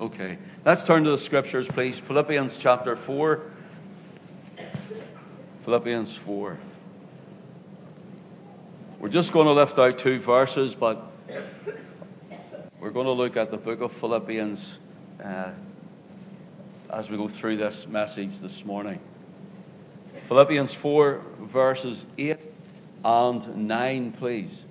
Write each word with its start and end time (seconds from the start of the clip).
Okay, 0.00 0.38
let's 0.64 0.82
turn 0.84 1.04
to 1.04 1.10
the 1.10 1.18
scriptures, 1.18 1.68
please. 1.68 1.98
Philippians 1.98 2.56
chapter 2.56 2.96
4. 2.96 3.42
Philippians 5.60 6.16
4. 6.16 6.58
We're 8.98 9.08
just 9.10 9.34
going 9.34 9.44
to 9.44 9.52
lift 9.52 9.78
out 9.78 9.98
two 9.98 10.18
verses, 10.18 10.74
but 10.74 11.04
we're 12.80 12.92
going 12.92 13.04
to 13.04 13.12
look 13.12 13.36
at 13.36 13.50
the 13.50 13.58
book 13.58 13.82
of 13.82 13.92
Philippians 13.92 14.78
uh, 15.22 15.50
as 16.88 17.10
we 17.10 17.18
go 17.18 17.28
through 17.28 17.58
this 17.58 17.86
message 17.86 18.38
this 18.38 18.64
morning. 18.64 19.00
Philippians 20.24 20.72
4, 20.72 21.20
verses 21.40 22.06
8 22.16 22.46
and 23.04 23.68
9, 23.68 24.12
please. 24.12 24.64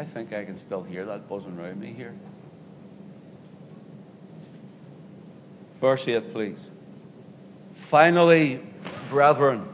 I 0.00 0.04
think 0.04 0.32
I 0.32 0.46
can 0.46 0.56
still 0.56 0.82
hear 0.82 1.04
that 1.04 1.28
buzzing 1.28 1.58
around 1.58 1.78
me 1.78 1.92
here. 1.92 2.14
Verse 5.78 6.08
8, 6.08 6.32
please. 6.32 6.70
Finally, 7.74 8.60
brethren, 9.10 9.68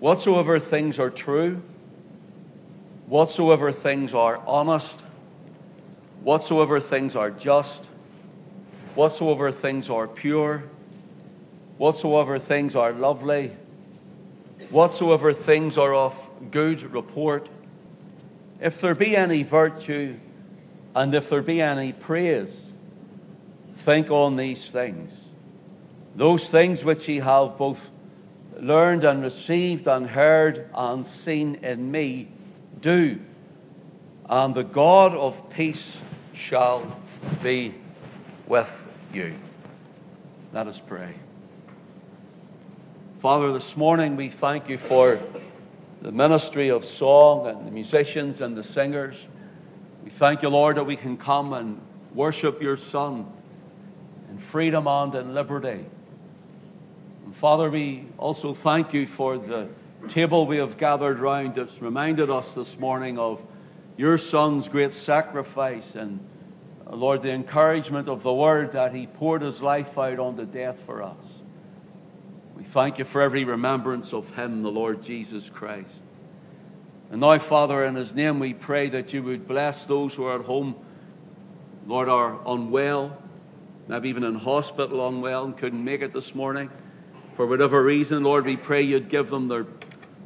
whatsoever 0.00 0.58
things 0.58 0.98
are 0.98 1.08
true, 1.08 1.62
whatsoever 3.06 3.72
things 3.72 4.12
are 4.12 4.42
honest, 4.46 5.02
whatsoever 6.20 6.78
things 6.78 7.16
are 7.16 7.30
just, 7.30 7.86
whatsoever 8.94 9.50
things 9.50 9.88
are 9.88 10.06
pure, 10.06 10.62
whatsoever 11.78 12.38
things 12.38 12.76
are 12.76 12.92
lovely, 12.92 13.50
whatsoever 14.68 15.32
things 15.32 15.78
are 15.78 15.94
of 15.94 16.27
good 16.50 16.82
report, 16.82 17.48
if 18.60 18.80
there 18.80 18.94
be 18.94 19.16
any 19.16 19.42
virtue, 19.42 20.16
and 20.94 21.14
if 21.14 21.30
there 21.30 21.42
be 21.42 21.62
any 21.62 21.92
praise, 21.92 22.72
think 23.76 24.10
on 24.10 24.36
these 24.36 24.66
things. 24.66 25.24
Those 26.16 26.48
things 26.48 26.84
which 26.84 27.08
ye 27.08 27.16
have 27.18 27.56
both 27.58 27.90
learned 28.58 29.04
and 29.04 29.22
received 29.22 29.86
and 29.86 30.06
heard 30.06 30.68
and 30.74 31.06
seen 31.06 31.56
in 31.62 31.90
me, 31.90 32.28
do. 32.80 33.20
And 34.28 34.54
the 34.54 34.64
God 34.64 35.14
of 35.14 35.50
peace 35.50 36.00
shall 36.34 36.84
be 37.42 37.74
with 38.46 38.86
you. 39.12 39.34
Let 40.52 40.66
us 40.66 40.80
pray. 40.80 41.14
Father, 43.20 43.52
this 43.52 43.76
morning 43.76 44.16
we 44.16 44.28
thank 44.28 44.68
you 44.68 44.78
for 44.78 45.18
the 46.02 46.12
ministry 46.12 46.68
of 46.68 46.84
song 46.84 47.46
and 47.46 47.66
the 47.66 47.70
musicians 47.70 48.40
and 48.40 48.56
the 48.56 48.62
singers. 48.62 49.26
We 50.04 50.10
thank 50.10 50.42
you, 50.42 50.48
Lord, 50.48 50.76
that 50.76 50.84
we 50.84 50.96
can 50.96 51.16
come 51.16 51.52
and 51.52 51.80
worship 52.14 52.62
your 52.62 52.76
Son 52.76 53.26
in 54.30 54.38
freedom 54.38 54.86
and 54.86 55.14
in 55.14 55.34
liberty. 55.34 55.84
And 57.24 57.34
Father, 57.34 57.68
we 57.68 58.06
also 58.16 58.54
thank 58.54 58.94
you 58.94 59.06
for 59.06 59.38
the 59.38 59.68
table 60.08 60.46
we 60.46 60.58
have 60.58 60.78
gathered 60.78 61.18
round 61.18 61.56
that's 61.56 61.82
reminded 61.82 62.30
us 62.30 62.54
this 62.54 62.78
morning 62.78 63.18
of 63.18 63.44
your 63.96 64.16
Son's 64.16 64.68
great 64.68 64.92
sacrifice 64.92 65.96
and, 65.96 66.20
uh, 66.86 66.94
Lord, 66.94 67.22
the 67.22 67.32
encouragement 67.32 68.06
of 68.08 68.22
the 68.22 68.32
word 68.32 68.72
that 68.72 68.94
he 68.94 69.08
poured 69.08 69.42
his 69.42 69.60
life 69.60 69.98
out 69.98 70.20
on 70.20 70.36
the 70.36 70.46
death 70.46 70.78
for 70.78 71.02
us. 71.02 71.37
We 72.58 72.64
thank 72.64 72.98
you 72.98 73.04
for 73.04 73.22
every 73.22 73.44
remembrance 73.44 74.12
of 74.12 74.34
him, 74.34 74.64
the 74.64 74.70
Lord 74.70 75.02
Jesus 75.04 75.48
Christ. 75.48 76.02
And 77.12 77.20
now, 77.20 77.38
Father, 77.38 77.84
in 77.84 77.94
his 77.94 78.16
name 78.16 78.40
we 78.40 78.52
pray 78.52 78.88
that 78.88 79.14
you 79.14 79.22
would 79.22 79.46
bless 79.46 79.86
those 79.86 80.12
who 80.12 80.24
are 80.24 80.40
at 80.40 80.44
home, 80.44 80.74
Lord, 81.86 82.08
are 82.08 82.36
unwell, 82.44 83.16
maybe 83.86 84.08
even 84.08 84.24
in 84.24 84.34
hospital 84.34 85.06
unwell 85.06 85.44
and 85.44 85.56
couldn't 85.56 85.84
make 85.84 86.02
it 86.02 86.12
this 86.12 86.34
morning. 86.34 86.68
For 87.34 87.46
whatever 87.46 87.80
reason, 87.80 88.24
Lord, 88.24 88.44
we 88.44 88.56
pray 88.56 88.82
you'd 88.82 89.08
give 89.08 89.30
them 89.30 89.46
their 89.46 89.64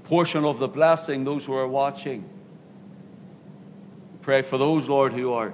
portion 0.05 0.47
of 0.47 0.59
the 0.59 0.69
blessing, 0.69 1.25
those 1.25 1.45
who 1.45 1.53
are 1.53 1.69
watching. 1.69 2.23
We 2.23 4.19
pray 4.23 4.41
for 4.41 4.57
those, 4.57 4.89
Lord, 4.89 5.13
who 5.13 5.35
are 5.35 5.53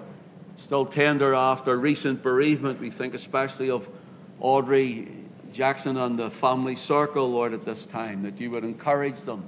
still 0.55 0.87
tender 0.87 1.35
after 1.35 1.77
recent 1.77 2.23
bereavement. 2.23 2.79
We 2.79 2.91
think 2.91 3.15
especially 3.15 3.71
of 3.71 3.91
Audrey 4.39 5.09
Jackson 5.59 5.97
and 5.97 6.17
the 6.17 6.31
family 6.31 6.77
circle, 6.77 7.33
Lord, 7.33 7.53
at 7.53 7.63
this 7.63 7.85
time, 7.85 8.23
that 8.23 8.41
you 8.41 8.53
would 8.53 8.63
encourage 8.63 9.23
them 9.23 9.43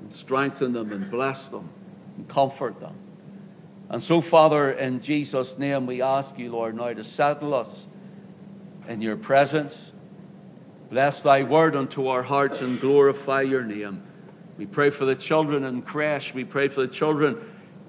and 0.00 0.12
strengthen 0.12 0.72
them 0.72 0.92
and 0.92 1.10
bless 1.10 1.48
them 1.48 1.68
and 2.16 2.28
comfort 2.28 2.78
them. 2.78 2.94
And 3.88 4.00
so, 4.00 4.20
Father, 4.20 4.70
in 4.70 5.00
Jesus' 5.00 5.58
name, 5.58 5.86
we 5.86 6.02
ask 6.02 6.38
you, 6.38 6.52
Lord, 6.52 6.76
now 6.76 6.92
to 6.92 7.02
settle 7.02 7.52
us 7.52 7.84
in 8.86 9.02
your 9.02 9.16
presence. 9.16 9.92
Bless 10.88 11.22
thy 11.22 11.42
word 11.42 11.74
unto 11.74 12.06
our 12.06 12.22
hearts 12.22 12.60
and 12.60 12.80
glorify 12.80 13.42
your 13.42 13.64
name. 13.64 14.04
We 14.56 14.66
pray 14.66 14.90
for 14.90 15.04
the 15.04 15.16
children 15.16 15.64
in 15.64 15.82
creche. 15.82 16.32
We 16.32 16.44
pray 16.44 16.68
for 16.68 16.82
the 16.82 16.92
children 16.92 17.36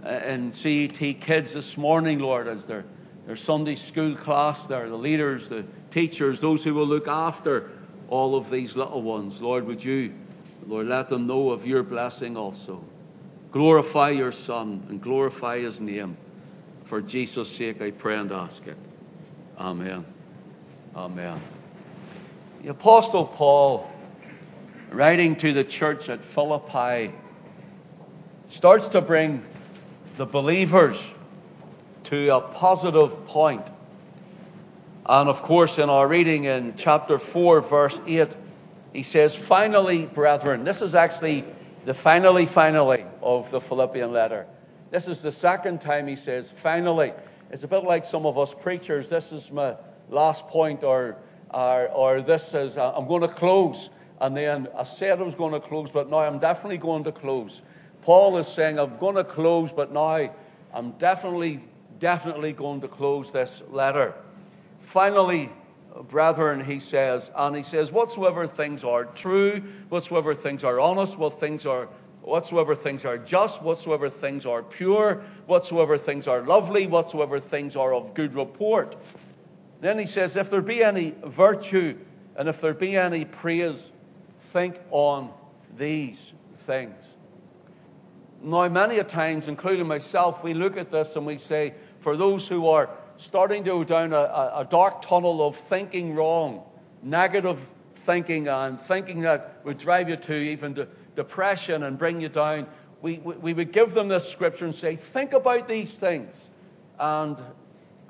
uh, 0.04 0.10
in 0.10 0.52
CET 0.52 0.98
Kids 0.98 1.54
this 1.54 1.78
morning, 1.78 2.18
Lord, 2.18 2.48
as 2.48 2.66
their, 2.66 2.86
their 3.26 3.36
Sunday 3.36 3.76
school 3.76 4.16
class 4.16 4.66
there, 4.68 4.90
the 4.90 4.96
leaders, 4.96 5.50
the 5.50 5.66
teachers, 5.92 6.40
those 6.40 6.64
who 6.64 6.74
will 6.74 6.88
look 6.88 7.08
after 7.08 7.70
all 8.10 8.36
of 8.36 8.50
these 8.50 8.76
little 8.76 9.02
ones. 9.02 9.42
Lord, 9.42 9.66
would 9.66 9.84
you, 9.84 10.14
Lord, 10.68 10.88
let 10.88 11.10
them 11.10 11.28
know 11.28 11.52
of 11.52 11.66
your 11.66 11.84
blessing 11.84 12.36
also. 12.36 12.84
Glorify 13.52 14.12
your 14.12 14.32
Son 14.32 14.84
and 14.90 15.02
glorify 15.02 15.60
his 15.60 15.80
name. 15.80 16.18
For 16.86 17.02
Jesus' 17.02 17.50
sake, 17.50 17.82
I 17.82 17.92
pray 17.92 18.18
and 18.18 18.32
ask 18.32 18.66
it. 18.68 18.78
Amen. 19.58 20.06
Amen. 20.96 21.40
The 22.64 22.70
Apostle 22.70 23.26
Paul, 23.26 23.90
writing 24.92 25.36
to 25.38 25.54
the 25.54 25.64
church 25.64 26.10
at 26.10 26.24
Philippi, 26.24 27.14
starts 28.46 28.90
to 28.90 29.02
bring 29.02 29.44
the 30.18 30.26
believers 30.26 31.11
to 32.12 32.30
a 32.30 32.42
positive 32.42 33.26
point 33.26 33.68
and 35.06 35.30
of 35.30 35.42
course, 35.42 35.78
in 35.78 35.90
our 35.90 36.08
reading 36.08 36.46
in 36.46 36.76
chapter 36.78 37.18
4, 37.18 37.62
verse 37.62 38.00
8, 38.06 38.36
he 38.94 39.04
says, 39.04 39.36
Finally, 39.36 40.06
brethren, 40.06 40.64
this 40.64 40.82
is 40.82 40.94
actually 40.94 41.44
the 41.86 41.94
finally, 41.94 42.46
finally 42.46 43.06
of 43.22 43.50
the 43.50 43.60
Philippian 43.60 44.14
letter. 44.14 44.46
This 44.92 45.08
is 45.08 45.22
the 45.22 45.32
second 45.32 45.82
time 45.82 46.08
he 46.08 46.16
says, 46.16 46.52
finally. 46.52 47.14
It's 47.50 47.64
a 47.64 47.68
bit 47.68 47.84
like 47.84 48.06
some 48.06 48.26
of 48.26 48.38
us 48.38 48.54
preachers. 48.54 49.10
This 49.10 49.32
is 49.32 49.52
my 49.52 49.76
last 50.10 50.48
point, 50.48 50.84
or, 50.84 51.18
or, 51.54 51.90
or 51.90 52.22
this 52.22 52.54
is, 52.54 52.78
uh, 52.78 52.94
I'm 52.96 53.08
going 53.08 53.24
to 53.24 53.28
close. 53.28 53.90
And 54.20 54.38
then 54.38 54.68
I 54.78 54.84
said 54.84 55.20
I 55.20 55.24
was 55.24 55.36
going 55.36 55.54
to 55.54 55.60
close, 55.60 55.90
but 55.90 56.10
now 56.10 56.20
I'm 56.20 56.40
definitely 56.40 56.78
going 56.78 57.06
to 57.06 57.12
close. 57.12 57.62
Paul 58.04 58.38
is 58.38 58.48
saying, 58.48 58.78
I'm 58.78 58.98
going 59.00 59.16
to 59.16 59.24
close, 59.24 59.72
but 59.72 59.92
now 59.92 60.30
I'm 60.74 60.92
definitely, 60.92 61.60
definitely 62.02 62.52
going 62.52 62.82
to 62.82 62.90
close 62.90 63.32
this 63.32 63.64
letter. 63.70 64.14
Finally, 64.80 65.50
brethren, 66.10 66.60
he 66.60 66.80
says, 66.80 67.32
and 67.36 67.56
he 67.56 67.64
says, 67.64 67.92
whatsoever 67.92 68.48
things 68.48 68.84
are 68.84 69.06
true, 69.06 69.62
whatsoever 69.88 70.36
things 70.36 70.66
are 70.66 70.80
honest, 70.80 71.18
what 71.18 71.40
things 71.40 71.66
are 71.66 71.88
whatsoever 72.24 72.76
things 72.76 73.04
are 73.06 73.18
just, 73.18 73.64
whatsoever 73.64 74.08
things 74.10 74.46
are 74.46 74.62
pure, 74.62 75.24
whatsoever 75.48 75.98
things 75.98 76.28
are 76.28 76.42
lovely, 76.42 76.86
whatsoever 76.86 77.40
things 77.40 77.76
are 77.76 77.94
of 77.94 78.14
good 78.14 78.36
report. 78.36 78.96
Then 79.80 79.98
he 79.98 80.06
says, 80.06 80.36
if 80.36 80.52
there 80.52 80.62
be 80.62 80.84
any 80.84 81.16
virtue 81.26 81.98
and 82.36 82.48
if 82.48 82.62
there 82.62 82.76
be 82.76 82.96
any 82.96 83.26
praise, 83.26 83.92
think 84.52 84.80
on 84.92 85.32
these 85.78 86.34
things. 86.68 86.96
Now, 88.44 88.68
many 88.70 88.98
a 89.00 89.04
times, 89.04 89.48
including 89.48 89.88
myself, 89.88 90.44
we 90.44 90.54
look 90.54 90.78
at 90.78 90.92
this 90.92 91.16
and 91.16 91.26
we 91.26 91.38
say, 91.38 91.74
for 92.02 92.18
those 92.18 92.48
who 92.48 92.68
are 92.68 92.90
starting 93.18 93.64
to 93.64 93.70
go 93.70 93.84
down 93.84 94.12
a, 94.14 94.52
a 94.56 94.68
dark 94.70 95.04
tunnel 95.04 95.48
of 95.48 95.56
thinking 95.56 96.16
wrong, 96.16 96.64
negative 97.02 97.60
thinking, 97.96 98.48
and 98.48 98.80
thinking 98.80 99.22
that 99.22 99.62
would 99.64 99.78
drive 99.78 100.10
you 100.10 100.16
to 100.16 100.36
even 100.36 100.76
to 100.76 100.88
depression 101.16 101.84
and 101.84 101.98
bring 101.98 102.20
you 102.20 102.30
down, 102.30 102.68
we, 103.02 103.20
we, 103.20 103.36
we 103.36 103.54
would 103.54 103.72
give 103.72 103.94
them 103.94 104.08
this 104.08 104.30
scripture 104.30 104.66
and 104.66 104.76
say, 104.76 104.96
Think 104.96 105.34
about 105.34 105.68
these 105.68 105.94
things. 105.94 106.50
And 107.00 107.38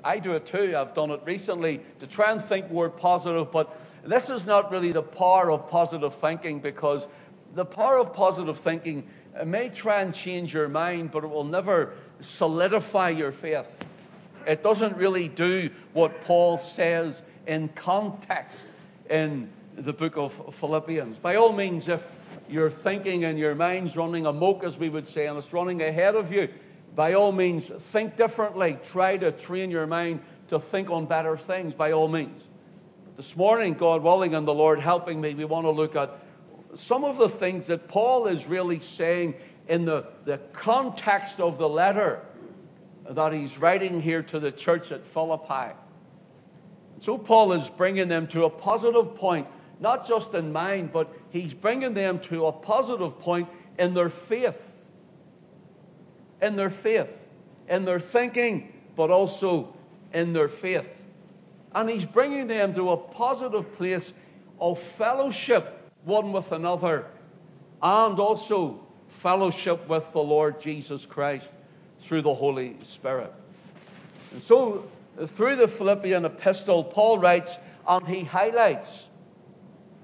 I 0.02 0.18
do 0.18 0.32
it 0.32 0.46
too. 0.46 0.74
I've 0.76 0.94
done 0.94 1.10
it 1.10 1.20
recently 1.24 1.80
to 2.00 2.06
try 2.06 2.32
and 2.32 2.42
think 2.42 2.70
more 2.70 2.90
positive, 2.90 3.52
but 3.52 3.78
this 4.04 4.30
is 4.30 4.46
not 4.46 4.70
really 4.70 4.92
the 4.92 5.02
power 5.02 5.50
of 5.50 5.68
positive 5.68 6.14
thinking 6.14 6.60
because 6.60 7.06
the 7.54 7.64
power 7.64 7.98
of 7.98 8.12
positive 8.12 8.58
thinking 8.58 9.06
may 9.44 9.68
try 9.68 10.00
and 10.02 10.14
change 10.14 10.52
your 10.54 10.68
mind, 10.68 11.10
but 11.10 11.24
it 11.24 11.28
will 11.28 11.44
never 11.44 11.94
solidify 12.22 13.10
your 13.10 13.32
faith. 13.32 13.68
It 14.46 14.62
doesn't 14.62 14.96
really 14.96 15.28
do 15.28 15.70
what 15.92 16.22
Paul 16.22 16.58
says 16.58 17.22
in 17.46 17.68
context 17.68 18.70
in 19.08 19.48
the 19.76 19.92
book 19.92 20.16
of 20.16 20.54
Philippians. 20.54 21.18
By 21.18 21.36
all 21.36 21.52
means, 21.52 21.88
if 21.88 22.06
you're 22.48 22.70
thinking 22.70 23.24
and 23.24 23.38
your 23.38 23.54
mind's 23.54 23.96
running 23.96 24.26
amok, 24.26 24.64
as 24.64 24.76
we 24.76 24.88
would 24.88 25.06
say, 25.06 25.26
and 25.26 25.38
it's 25.38 25.52
running 25.52 25.82
ahead 25.82 26.14
of 26.14 26.32
you, 26.32 26.48
by 26.94 27.14
all 27.14 27.32
means, 27.32 27.68
think 27.68 28.16
differently. 28.16 28.76
Try 28.82 29.16
to 29.16 29.32
train 29.32 29.70
your 29.70 29.86
mind 29.86 30.20
to 30.48 30.58
think 30.58 30.90
on 30.90 31.06
better 31.06 31.36
things, 31.36 31.74
by 31.74 31.92
all 31.92 32.08
means. 32.08 32.46
This 33.16 33.36
morning, 33.36 33.74
God 33.74 34.02
willing 34.02 34.34
and 34.34 34.46
the 34.46 34.54
Lord 34.54 34.80
helping 34.80 35.20
me, 35.20 35.34
we 35.34 35.44
want 35.44 35.64
to 35.64 35.70
look 35.70 35.96
at 35.96 36.18
some 36.74 37.04
of 37.04 37.18
the 37.18 37.28
things 37.28 37.66
that 37.66 37.88
Paul 37.88 38.26
is 38.26 38.46
really 38.46 38.80
saying 38.80 39.34
in 39.68 39.84
the, 39.84 40.06
the 40.24 40.38
context 40.52 41.40
of 41.40 41.58
the 41.58 41.68
letter 41.68 42.20
that 43.08 43.32
he's 43.32 43.58
writing 43.58 44.00
here 44.00 44.22
to 44.22 44.38
the 44.40 44.52
church 44.52 44.92
at 44.92 45.06
Philippi. 45.06 45.74
So 46.98 47.18
Paul 47.18 47.52
is 47.52 47.68
bringing 47.68 48.08
them 48.08 48.26
to 48.28 48.44
a 48.44 48.50
positive 48.50 49.16
point, 49.16 49.46
not 49.80 50.06
just 50.06 50.34
in 50.34 50.52
mind, 50.52 50.92
but 50.92 51.12
he's 51.30 51.54
bringing 51.54 51.94
them 51.94 52.20
to 52.20 52.46
a 52.46 52.52
positive 52.52 53.18
point 53.18 53.48
in 53.78 53.94
their 53.94 54.08
faith. 54.08 54.76
In 56.40 56.56
their 56.56 56.70
faith, 56.70 57.16
in 57.68 57.84
their 57.84 58.00
thinking, 58.00 58.72
but 58.96 59.10
also 59.10 59.74
in 60.12 60.32
their 60.32 60.48
faith. 60.48 61.02
And 61.74 61.88
he's 61.88 62.06
bringing 62.06 62.46
them 62.46 62.74
to 62.74 62.90
a 62.90 62.96
positive 62.96 63.76
place 63.76 64.12
of 64.60 64.78
fellowship 64.78 65.78
one 66.04 66.32
with 66.32 66.52
another 66.52 67.06
and 67.82 68.18
also 68.18 68.86
fellowship 69.22 69.88
with 69.88 70.12
the 70.12 70.20
Lord 70.20 70.58
Jesus 70.58 71.06
Christ 71.06 71.48
through 72.00 72.22
the 72.22 72.34
Holy 72.34 72.76
Spirit. 72.82 73.32
And 74.32 74.42
so, 74.42 74.84
through 75.16 75.54
the 75.54 75.68
Philippian 75.68 76.24
epistle, 76.24 76.82
Paul 76.82 77.18
writes 77.18 77.56
and 77.86 78.04
he 78.04 78.24
highlights 78.24 79.06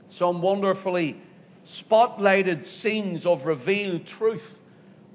some 0.08 0.40
wonderfully 0.40 1.20
spotlighted 1.64 2.62
scenes 2.62 3.26
of 3.26 3.44
revealed 3.44 4.06
truth 4.06 4.60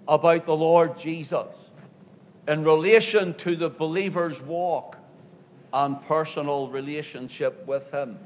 about 0.05 0.45
the 0.45 0.55
Lord 0.55 0.97
Jesus 0.97 1.47
in 2.45 2.65
relation 2.65 3.33
to 3.35 3.55
the 3.55 3.69
believer's 3.69 4.41
walk 4.41 4.97
and 5.71 6.01
personal 6.01 6.67
relationship 6.67 7.65
with 7.65 7.89
Him. 7.91 8.19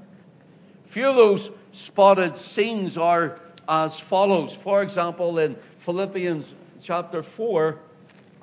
Few 0.85 1.07
of 1.07 1.15
those 1.15 1.51
spotted 1.71 2.35
scenes 2.35 2.97
are 2.97 3.39
as 3.67 3.99
follows. 3.99 4.53
For 4.53 4.81
example, 4.81 5.39
in 5.39 5.55
Philippians 5.79 6.53
chapter 6.81 7.23
4 7.23 7.79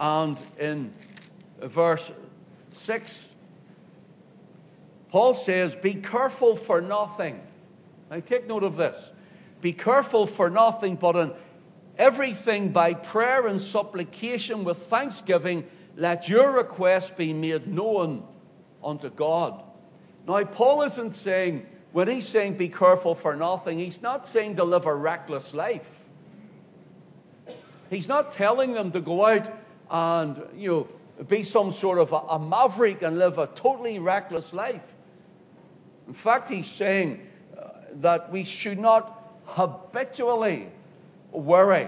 and 0.00 0.38
in 0.58 0.92
verse 1.60 2.12
6, 2.72 3.32
Paul 5.08 5.34
says, 5.34 5.74
Be 5.74 5.94
careful 5.94 6.56
for 6.56 6.80
nothing. 6.80 7.40
Now 8.10 8.20
take 8.20 8.46
note 8.46 8.64
of 8.64 8.76
this. 8.76 9.12
Be 9.60 9.72
careful 9.72 10.26
for 10.26 10.50
nothing, 10.50 10.96
but 10.96 11.16
in 11.16 11.32
everything 11.96 12.70
by 12.70 12.94
prayer 12.94 13.46
and 13.46 13.60
supplication 13.60 14.64
with 14.64 14.78
thanksgiving, 14.78 15.66
let 15.96 16.28
your 16.28 16.52
requests 16.52 17.10
be 17.10 17.32
made 17.32 17.66
known 17.66 18.24
unto 18.82 19.08
God. 19.08 19.62
Now, 20.26 20.42
Paul 20.44 20.82
isn't 20.82 21.14
saying, 21.14 21.66
when 21.94 22.08
he's 22.08 22.26
saying 22.26 22.54
be 22.54 22.68
careful 22.68 23.14
for 23.14 23.36
nothing, 23.36 23.78
he's 23.78 24.02
not 24.02 24.26
saying 24.26 24.56
to 24.56 24.64
live 24.64 24.86
a 24.86 24.92
reckless 24.94 25.54
life. 25.54 25.88
He's 27.88 28.08
not 28.08 28.32
telling 28.32 28.72
them 28.72 28.90
to 28.90 29.00
go 29.00 29.24
out 29.24 29.48
and, 29.88 30.42
you 30.56 30.68
know, 30.68 31.24
be 31.24 31.44
some 31.44 31.70
sort 31.70 32.00
of 32.00 32.10
a, 32.10 32.16
a 32.16 32.38
maverick 32.40 33.02
and 33.02 33.16
live 33.16 33.38
a 33.38 33.46
totally 33.46 34.00
reckless 34.00 34.52
life. 34.52 34.82
In 36.08 36.14
fact, 36.14 36.48
he's 36.48 36.66
saying 36.66 37.24
uh, 37.56 37.68
that 38.00 38.32
we 38.32 38.42
should 38.42 38.80
not 38.80 39.16
habitually 39.44 40.66
worry. 41.30 41.86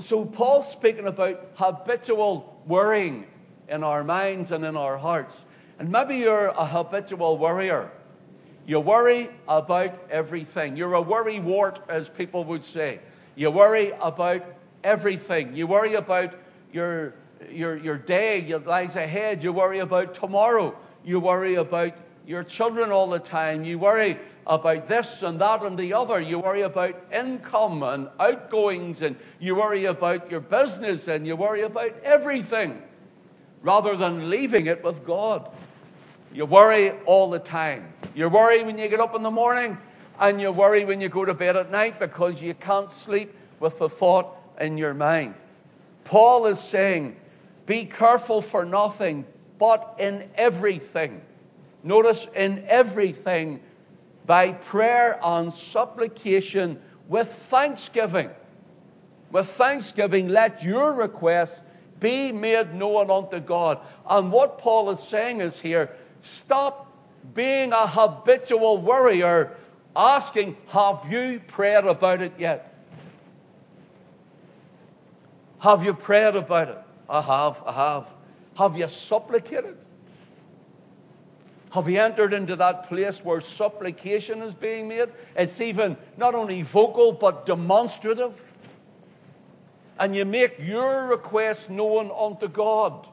So, 0.00 0.24
Paul's 0.24 0.68
speaking 0.68 1.06
about 1.06 1.52
habitual 1.54 2.60
worrying 2.66 3.24
in 3.68 3.84
our 3.84 4.02
minds 4.02 4.50
and 4.50 4.64
in 4.64 4.76
our 4.76 4.98
hearts. 4.98 5.44
And 5.78 5.92
maybe 5.92 6.16
you're 6.16 6.48
a 6.48 6.66
habitual 6.66 7.38
worrier. 7.38 7.92
You 8.66 8.80
worry 8.80 9.28
about 9.48 9.98
everything. 10.10 10.76
You're 10.76 10.94
a 10.94 11.02
worry 11.02 11.40
wart, 11.40 11.80
as 11.88 12.08
people 12.08 12.44
would 12.44 12.62
say. 12.62 13.00
You 13.34 13.50
worry 13.50 13.92
about 14.00 14.44
everything. 14.84 15.56
You 15.56 15.66
worry 15.66 15.94
about 15.94 16.34
your, 16.72 17.14
your, 17.50 17.76
your 17.76 17.98
day 17.98 18.40
that 18.42 18.66
lies 18.66 18.96
ahead. 18.96 19.42
You 19.42 19.52
worry 19.52 19.80
about 19.80 20.14
tomorrow. 20.14 20.76
You 21.04 21.18
worry 21.18 21.56
about 21.56 21.94
your 22.26 22.44
children 22.44 22.92
all 22.92 23.08
the 23.08 23.18
time. 23.18 23.64
You 23.64 23.78
worry 23.78 24.16
about 24.46 24.86
this 24.86 25.22
and 25.22 25.40
that 25.40 25.62
and 25.62 25.76
the 25.76 25.94
other. 25.94 26.20
You 26.20 26.38
worry 26.38 26.62
about 26.62 26.94
income 27.12 27.82
and 27.82 28.08
outgoings, 28.20 29.02
and 29.02 29.16
you 29.40 29.56
worry 29.56 29.86
about 29.86 30.30
your 30.30 30.40
business, 30.40 31.08
and 31.08 31.26
you 31.26 31.34
worry 31.36 31.62
about 31.62 31.98
everything 32.04 32.80
rather 33.62 33.96
than 33.96 34.30
leaving 34.30 34.66
it 34.66 34.84
with 34.84 35.04
God. 35.04 35.50
You 36.32 36.46
worry 36.46 36.92
all 37.06 37.30
the 37.30 37.38
time. 37.38 37.92
You 38.14 38.28
worry 38.28 38.62
when 38.62 38.76
you 38.76 38.88
get 38.88 39.00
up 39.00 39.14
in 39.14 39.22
the 39.22 39.30
morning, 39.30 39.78
and 40.20 40.40
you 40.40 40.52
worry 40.52 40.84
when 40.84 41.00
you 41.00 41.08
go 41.08 41.24
to 41.24 41.32
bed 41.32 41.56
at 41.56 41.70
night 41.70 41.98
because 41.98 42.42
you 42.42 42.52
can't 42.52 42.90
sleep 42.90 43.34
with 43.58 43.78
the 43.78 43.88
thought 43.88 44.36
in 44.60 44.76
your 44.76 44.92
mind. 44.92 45.34
Paul 46.04 46.46
is 46.46 46.60
saying, 46.60 47.16
Be 47.64 47.86
careful 47.86 48.42
for 48.42 48.66
nothing, 48.66 49.24
but 49.58 49.94
in 49.98 50.28
everything. 50.34 51.22
Notice, 51.82 52.28
in 52.36 52.64
everything, 52.68 53.60
by 54.26 54.52
prayer 54.52 55.18
and 55.22 55.52
supplication 55.52 56.80
with 57.08 57.28
thanksgiving. 57.28 58.30
With 59.30 59.46
thanksgiving, 59.46 60.28
let 60.28 60.62
your 60.62 60.92
requests 60.92 61.60
be 61.98 62.30
made 62.30 62.74
known 62.74 63.10
unto 63.10 63.40
God. 63.40 63.80
And 64.06 64.30
what 64.30 64.58
Paul 64.58 64.90
is 64.90 65.00
saying 65.00 65.40
is 65.40 65.58
here 65.58 65.96
stop 66.20 66.91
being 67.34 67.72
a 67.72 67.86
habitual 67.86 68.78
worrier, 68.78 69.56
asking, 69.94 70.56
Have 70.68 71.06
you 71.10 71.40
prayed 71.46 71.84
about 71.84 72.22
it 72.22 72.32
yet? 72.38 72.72
Have 75.60 75.84
you 75.84 75.94
prayed 75.94 76.34
about 76.34 76.68
it? 76.68 76.78
I 77.08 77.20
have, 77.20 77.62
I 77.66 77.72
have. 77.72 78.14
Have 78.56 78.76
you 78.76 78.88
supplicated? 78.88 79.76
Have 81.72 81.88
you 81.88 82.00
entered 82.00 82.34
into 82.34 82.56
that 82.56 82.88
place 82.88 83.24
where 83.24 83.40
supplication 83.40 84.42
is 84.42 84.54
being 84.54 84.88
made? 84.88 85.08
It's 85.36 85.60
even 85.60 85.96
not 86.18 86.34
only 86.34 86.62
vocal 86.62 87.12
but 87.12 87.46
demonstrative 87.46 88.38
and 89.98 90.14
you 90.14 90.24
make 90.24 90.56
your 90.58 91.06
request 91.06 91.70
known 91.70 92.10
unto 92.18 92.48
God. 92.48 93.06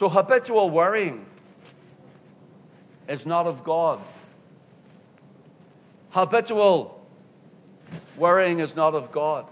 So 0.00 0.08
habitual 0.08 0.70
worrying 0.70 1.26
is 3.06 3.26
not 3.26 3.46
of 3.46 3.64
God. 3.64 4.00
Habitual 6.08 6.98
worrying 8.16 8.60
is 8.60 8.74
not 8.74 8.94
of 8.94 9.12
God. 9.12 9.44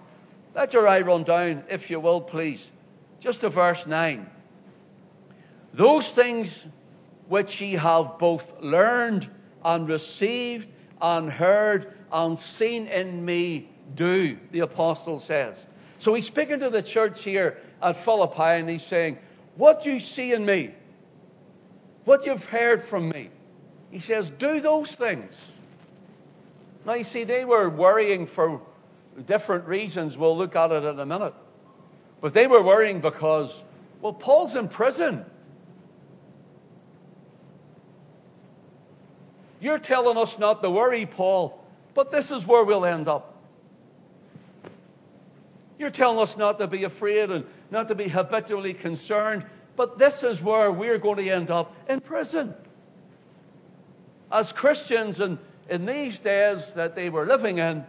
Let 0.54 0.72
your 0.72 0.88
eye 0.88 1.02
run 1.02 1.24
down, 1.24 1.64
if 1.68 1.90
you 1.90 2.00
will, 2.00 2.22
please, 2.22 2.70
just 3.20 3.42
to 3.42 3.50
verse 3.50 3.86
9. 3.86 4.26
Those 5.74 6.10
things 6.12 6.64
which 7.26 7.60
ye 7.60 7.72
have 7.74 8.18
both 8.18 8.62
learned 8.62 9.28
and 9.62 9.86
received 9.86 10.70
and 10.98 11.30
heard 11.30 11.92
and 12.10 12.38
seen 12.38 12.86
in 12.86 13.22
me 13.22 13.68
do, 13.94 14.38
the 14.52 14.60
apostle 14.60 15.18
says. 15.18 15.62
So 15.98 16.14
he's 16.14 16.26
speaking 16.26 16.60
to 16.60 16.70
the 16.70 16.80
church 16.80 17.22
here 17.22 17.58
at 17.82 17.98
Philippi 17.98 18.40
and 18.40 18.70
he's 18.70 18.82
saying, 18.82 19.18
What 19.58 19.86
you 19.86 19.98
see 19.98 20.32
in 20.32 20.46
me, 20.46 20.70
what 22.04 22.24
you've 22.24 22.44
heard 22.44 22.80
from 22.84 23.08
me, 23.08 23.28
he 23.90 23.98
says, 23.98 24.30
do 24.30 24.60
those 24.60 24.94
things. 24.94 25.50
Now 26.86 26.94
you 26.94 27.02
see, 27.02 27.24
they 27.24 27.44
were 27.44 27.68
worrying 27.68 28.26
for 28.26 28.60
different 29.26 29.66
reasons. 29.66 30.16
We'll 30.16 30.38
look 30.38 30.54
at 30.54 30.70
it 30.70 30.84
in 30.84 31.00
a 31.00 31.04
minute. 31.04 31.34
But 32.20 32.34
they 32.34 32.46
were 32.46 32.62
worrying 32.62 33.00
because, 33.00 33.64
well, 34.00 34.12
Paul's 34.12 34.54
in 34.54 34.68
prison. 34.68 35.24
You're 39.60 39.80
telling 39.80 40.16
us 40.18 40.38
not 40.38 40.62
to 40.62 40.70
worry, 40.70 41.04
Paul. 41.04 41.60
But 41.94 42.12
this 42.12 42.30
is 42.30 42.46
where 42.46 42.62
we'll 42.62 42.84
end 42.84 43.08
up. 43.08 43.34
You're 45.80 45.90
telling 45.90 46.20
us 46.20 46.36
not 46.36 46.60
to 46.60 46.68
be 46.68 46.84
afraid 46.84 47.30
and 47.30 47.44
not 47.70 47.88
to 47.88 47.94
be 47.94 48.08
habitually 48.08 48.74
concerned, 48.74 49.44
but 49.76 49.98
this 49.98 50.22
is 50.22 50.42
where 50.42 50.72
we're 50.72 50.98
going 50.98 51.18
to 51.18 51.30
end 51.30 51.50
up 51.50 51.74
in 51.88 52.00
prison. 52.00 52.54
As 54.30 54.52
Christians 54.52 55.20
in, 55.20 55.38
in 55.68 55.86
these 55.86 56.18
days 56.18 56.74
that 56.74 56.96
they 56.96 57.10
were 57.10 57.26
living 57.26 57.58
in, 57.58 57.84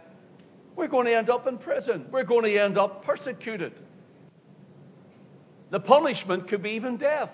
we're 0.76 0.88
going 0.88 1.06
to 1.06 1.14
end 1.14 1.28
up 1.28 1.46
in 1.46 1.58
prison. 1.58 2.06
We're 2.10 2.24
going 2.24 2.44
to 2.44 2.58
end 2.58 2.78
up 2.78 3.04
persecuted. 3.04 3.72
The 5.70 5.80
punishment 5.80 6.48
could 6.48 6.62
be 6.62 6.70
even 6.70 6.96
death. 6.96 7.30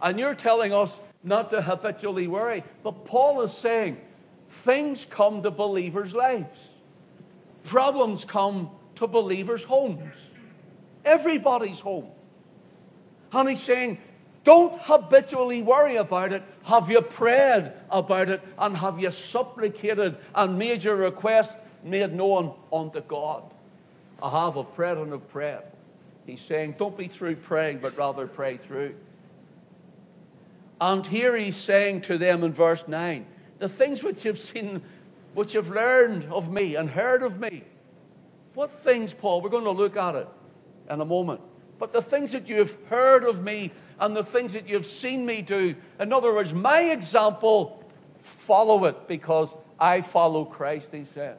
And 0.00 0.18
you're 0.18 0.34
telling 0.34 0.72
us 0.72 0.98
not 1.22 1.50
to 1.50 1.62
habitually 1.62 2.26
worry. 2.26 2.64
But 2.82 3.04
Paul 3.04 3.42
is 3.42 3.52
saying 3.52 3.98
things 4.48 5.04
come 5.04 5.42
to 5.42 5.50
believers' 5.50 6.14
lives, 6.14 6.68
problems 7.64 8.24
come 8.24 8.70
to 8.96 9.06
believers' 9.06 9.64
homes, 9.64 10.21
everybody's 11.04 11.80
home. 11.80 12.08
And 13.32 13.48
he's 13.48 13.62
saying, 13.62 13.98
don't 14.44 14.74
habitually 14.80 15.62
worry 15.62 15.96
about 15.96 16.32
it. 16.32 16.42
Have 16.64 16.90
you 16.90 17.00
prayed 17.00 17.72
about 17.90 18.28
it? 18.28 18.42
And 18.58 18.76
have 18.76 18.98
you 19.00 19.10
supplicated 19.10 20.18
and 20.34 20.58
made 20.58 20.82
your 20.82 20.96
request 20.96 21.58
made 21.84 22.12
known 22.12 22.54
unto 22.72 23.00
God? 23.00 23.44
I 24.22 24.46
have 24.46 24.56
a 24.56 24.64
prayer 24.64 24.98
and 24.98 25.12
a 25.12 25.18
prayer. 25.18 25.62
He's 26.26 26.40
saying, 26.40 26.76
don't 26.78 26.96
be 26.96 27.08
through 27.08 27.36
praying, 27.36 27.78
but 27.78 27.96
rather 27.96 28.26
pray 28.26 28.56
through. 28.56 28.94
And 30.80 31.06
here 31.06 31.36
he's 31.36 31.56
saying 31.56 32.02
to 32.02 32.18
them 32.18 32.42
in 32.42 32.52
verse 32.52 32.86
9, 32.86 33.24
the 33.58 33.68
things 33.68 34.02
which 34.02 34.24
you've 34.24 34.38
seen, 34.38 34.82
which 35.34 35.54
you've 35.54 35.70
learned 35.70 36.32
of 36.32 36.52
me 36.52 36.74
and 36.74 36.90
heard 36.90 37.22
of 37.22 37.38
me. 37.38 37.62
What 38.54 38.70
things, 38.70 39.14
Paul? 39.14 39.40
We're 39.40 39.50
going 39.50 39.64
to 39.64 39.70
look 39.70 39.96
at 39.96 40.16
it 40.16 40.28
in 40.88 41.00
a 41.00 41.04
moment. 41.04 41.40
But 41.78 41.92
the 41.92 42.02
things 42.02 42.32
that 42.32 42.48
you 42.48 42.56
have 42.56 42.76
heard 42.86 43.24
of 43.24 43.42
me 43.42 43.72
and 43.98 44.16
the 44.16 44.24
things 44.24 44.52
that 44.52 44.68
you've 44.68 44.86
seen 44.86 45.26
me 45.26 45.42
do, 45.42 45.74
in 45.98 46.12
other 46.12 46.32
words, 46.32 46.52
my 46.52 46.80
example, 46.92 47.84
follow 48.20 48.84
it 48.84 49.08
because 49.08 49.54
I 49.78 50.00
follow 50.02 50.44
Christ, 50.44 50.92
he 50.92 51.04
says. 51.04 51.38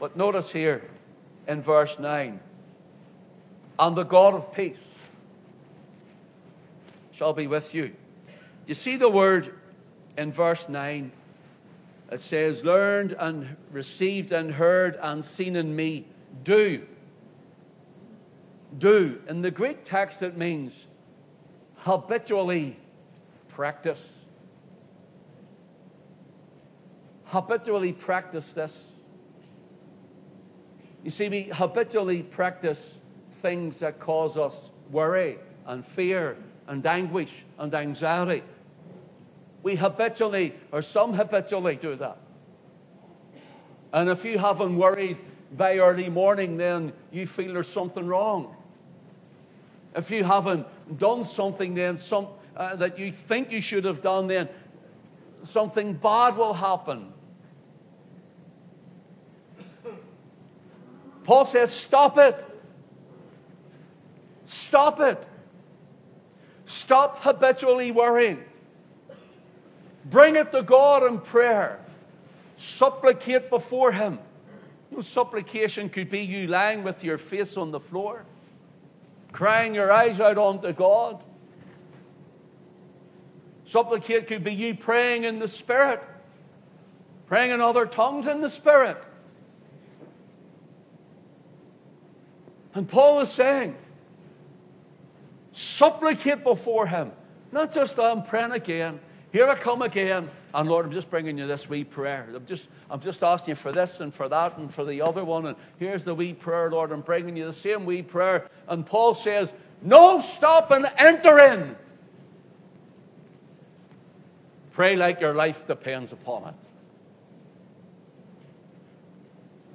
But 0.00 0.16
notice 0.16 0.50
here 0.50 0.82
in 1.46 1.62
verse 1.62 1.98
9 1.98 2.40
and 3.78 3.96
the 3.96 4.04
God 4.04 4.34
of 4.34 4.54
peace 4.54 4.78
shall 7.12 7.32
be 7.32 7.46
with 7.46 7.74
you. 7.74 7.92
You 8.66 8.74
see 8.74 8.96
the 8.96 9.08
word 9.08 9.54
in 10.16 10.32
verse 10.32 10.68
9? 10.68 11.12
It 12.10 12.20
says, 12.20 12.64
learned 12.64 13.16
and 13.18 13.56
received 13.72 14.32
and 14.32 14.50
heard 14.50 14.98
and 15.02 15.24
seen 15.24 15.56
in 15.56 15.74
me. 15.74 16.06
Do. 16.44 16.86
Do. 18.78 19.20
In 19.28 19.42
the 19.42 19.50
Greek 19.50 19.82
text, 19.82 20.22
it 20.22 20.36
means 20.36 20.86
habitually 21.78 22.76
practice. 23.48 24.20
Habitually 27.24 27.92
practice 27.92 28.52
this. 28.52 28.86
You 31.02 31.10
see, 31.10 31.28
we 31.28 31.42
habitually 31.44 32.22
practice 32.22 32.98
things 33.42 33.80
that 33.80 33.98
cause 33.98 34.36
us 34.36 34.70
worry 34.90 35.38
and 35.66 35.84
fear 35.84 36.36
and 36.68 36.84
anguish 36.86 37.44
and 37.58 37.74
anxiety. 37.74 38.42
We 39.66 39.74
habitually, 39.74 40.54
or 40.70 40.80
some 40.80 41.12
habitually, 41.12 41.74
do 41.74 41.96
that. 41.96 42.18
And 43.92 44.08
if 44.08 44.24
you 44.24 44.38
haven't 44.38 44.76
worried 44.76 45.16
by 45.50 45.78
early 45.78 46.08
morning, 46.08 46.56
then 46.56 46.92
you 47.10 47.26
feel 47.26 47.52
there's 47.52 47.66
something 47.66 48.06
wrong. 48.06 48.54
If 49.96 50.12
you 50.12 50.22
haven't 50.22 50.68
done 50.96 51.24
something, 51.24 51.74
then 51.74 51.98
some 51.98 52.28
uh, 52.56 52.76
that 52.76 53.00
you 53.00 53.10
think 53.10 53.50
you 53.50 53.60
should 53.60 53.86
have 53.86 54.02
done, 54.02 54.28
then 54.28 54.48
something 55.42 55.94
bad 55.94 56.36
will 56.36 56.54
happen. 56.54 57.12
Paul 61.24 61.44
says, 61.44 61.72
Stop 61.72 62.18
it. 62.18 62.44
Stop 64.44 65.00
it. 65.00 65.26
Stop 66.66 67.24
habitually 67.24 67.90
worrying. 67.90 68.44
Bring 70.08 70.36
it 70.36 70.52
to 70.52 70.62
God 70.62 71.04
in 71.04 71.20
prayer. 71.20 71.80
Supplicate 72.56 73.50
before 73.50 73.92
Him. 73.92 74.18
You 74.90 74.98
know, 74.98 75.02
supplication 75.02 75.88
could 75.88 76.10
be 76.10 76.20
you 76.20 76.46
lying 76.46 76.84
with 76.84 77.02
your 77.02 77.18
face 77.18 77.56
on 77.56 77.72
the 77.72 77.80
floor, 77.80 78.24
crying 79.32 79.74
your 79.74 79.92
eyes 79.92 80.20
out 80.20 80.38
unto 80.38 80.72
God. 80.72 81.22
Supplicate 83.64 84.28
could 84.28 84.44
be 84.44 84.54
you 84.54 84.76
praying 84.76 85.24
in 85.24 85.40
the 85.40 85.48
Spirit, 85.48 86.00
praying 87.26 87.50
in 87.50 87.60
other 87.60 87.84
tongues 87.84 88.28
in 88.28 88.40
the 88.40 88.50
Spirit. 88.50 88.96
And 92.74 92.86
Paul 92.86 93.20
is 93.20 93.30
saying, 93.30 93.74
supplicate 95.52 96.44
before 96.44 96.86
him. 96.86 97.10
Not 97.50 97.72
just, 97.72 97.98
I'm 97.98 98.22
praying 98.22 98.52
again. 98.52 99.00
Here 99.36 99.46
I 99.46 99.54
come 99.54 99.82
again. 99.82 100.30
And 100.54 100.66
Lord, 100.66 100.86
I'm 100.86 100.92
just 100.92 101.10
bringing 101.10 101.36
you 101.36 101.46
this 101.46 101.68
wee 101.68 101.84
prayer. 101.84 102.26
I'm 102.34 102.46
just, 102.46 102.70
I'm 102.90 103.00
just 103.00 103.22
asking 103.22 103.52
you 103.52 103.56
for 103.56 103.70
this 103.70 104.00
and 104.00 104.14
for 104.14 104.30
that 104.30 104.56
and 104.56 104.72
for 104.72 104.82
the 104.82 105.02
other 105.02 105.26
one. 105.26 105.44
And 105.44 105.58
here's 105.78 106.06
the 106.06 106.14
wee 106.14 106.32
prayer, 106.32 106.70
Lord. 106.70 106.90
I'm 106.90 107.02
bringing 107.02 107.36
you 107.36 107.44
the 107.44 107.52
same 107.52 107.84
wee 107.84 108.00
prayer. 108.00 108.48
And 108.66 108.86
Paul 108.86 109.12
says, 109.12 109.52
No, 109.82 110.20
stop 110.20 110.70
and 110.70 110.86
enter 110.96 111.38
in. 111.38 111.76
Pray 114.72 114.96
like 114.96 115.20
your 115.20 115.34
life 115.34 115.66
depends 115.66 116.12
upon 116.12 116.48
it. 116.48 116.54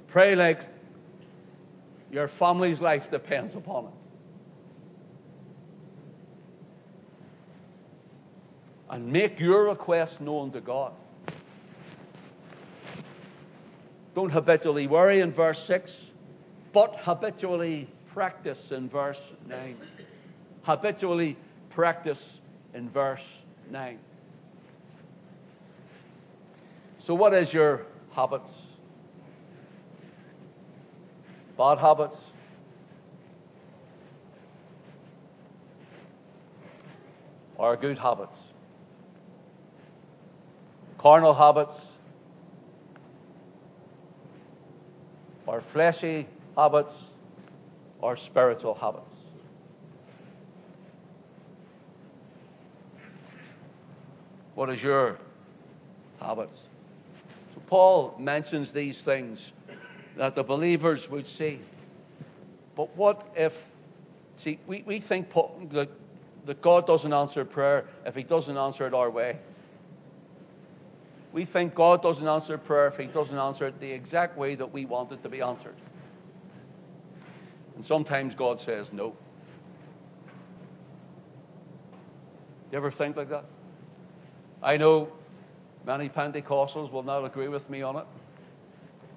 Pray 0.08 0.34
like 0.34 0.58
your 2.10 2.26
family's 2.26 2.80
life 2.80 3.12
depends 3.12 3.54
upon 3.54 3.84
it. 3.84 4.01
And 8.92 9.12
make 9.12 9.40
your 9.40 9.64
request 9.64 10.20
known 10.20 10.52
to 10.52 10.60
God. 10.60 10.92
Don't 14.14 14.30
habitually 14.30 14.86
worry 14.86 15.20
in 15.20 15.32
verse 15.32 15.64
6, 15.64 16.10
but 16.72 16.94
habitually 17.00 17.88
practice 18.06 18.70
in 18.70 18.88
verse 18.88 19.32
9. 19.48 19.76
Habitually 20.62 21.36
practice 21.70 22.40
in 22.74 22.88
verse 22.88 23.42
9. 23.70 23.98
So, 26.98 27.14
what 27.14 27.34
is 27.34 27.52
your 27.52 27.86
habits? 28.12 28.62
bad 31.62 31.78
habits. 31.78 32.16
Or 37.56 37.76
good 37.76 37.98
habits. 37.98 38.51
Carnal 41.02 41.34
habits. 41.34 41.88
Or 45.46 45.60
fleshy 45.60 46.28
habits. 46.56 47.10
Or 48.00 48.16
spiritual 48.16 48.74
habits. 48.74 49.16
What 54.54 54.70
is 54.70 54.80
your 54.80 55.18
habits? 56.20 56.68
So 57.54 57.60
Paul 57.66 58.14
mentions 58.20 58.72
these 58.72 59.02
things 59.02 59.52
that 60.16 60.36
the 60.36 60.44
believers 60.44 61.10
would 61.10 61.26
see. 61.26 61.58
But 62.76 62.96
what 62.96 63.26
if, 63.34 63.70
see, 64.36 64.60
we, 64.68 64.84
we 64.86 65.00
think 65.00 65.32
that, 65.72 65.88
that 66.46 66.62
God 66.62 66.86
doesn't 66.86 67.12
answer 67.12 67.44
prayer 67.44 67.86
if 68.06 68.14
He 68.14 68.22
doesn't 68.22 68.56
answer 68.56 68.86
it 68.86 68.94
our 68.94 69.10
way. 69.10 69.36
We 71.32 71.46
think 71.46 71.74
God 71.74 72.02
doesn't 72.02 72.26
answer 72.28 72.58
prayer 72.58 72.88
if 72.88 72.98
He 72.98 73.06
doesn't 73.06 73.38
answer 73.38 73.66
it 73.66 73.80
the 73.80 73.90
exact 73.90 74.36
way 74.36 74.54
that 74.54 74.72
we 74.72 74.84
want 74.84 75.12
it 75.12 75.22
to 75.22 75.28
be 75.28 75.40
answered. 75.40 75.74
And 77.74 77.84
sometimes 77.84 78.34
God 78.34 78.60
says 78.60 78.92
no. 78.92 79.10
Do 79.10 79.16
you 82.72 82.78
ever 82.78 82.90
think 82.90 83.16
like 83.16 83.30
that? 83.30 83.44
I 84.62 84.76
know 84.76 85.10
many 85.86 86.08
Pentecostals 86.08 86.92
will 86.92 87.02
not 87.02 87.24
agree 87.24 87.48
with 87.48 87.68
me 87.70 87.82
on 87.82 87.96
it. 87.96 88.04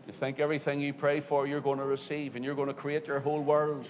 You 0.08 0.14
think 0.14 0.40
everything 0.40 0.80
you 0.82 0.94
pray 0.94 1.20
for, 1.20 1.48
you're 1.48 1.62
going 1.62 1.80
to 1.80 1.86
receive, 1.86 2.36
and 2.36 2.46
you're 2.46 2.56
going 2.56 2.68
to 2.68 2.74
create 2.74 3.08
your 3.08 3.20
whole 3.20 3.42
world. 3.42 3.88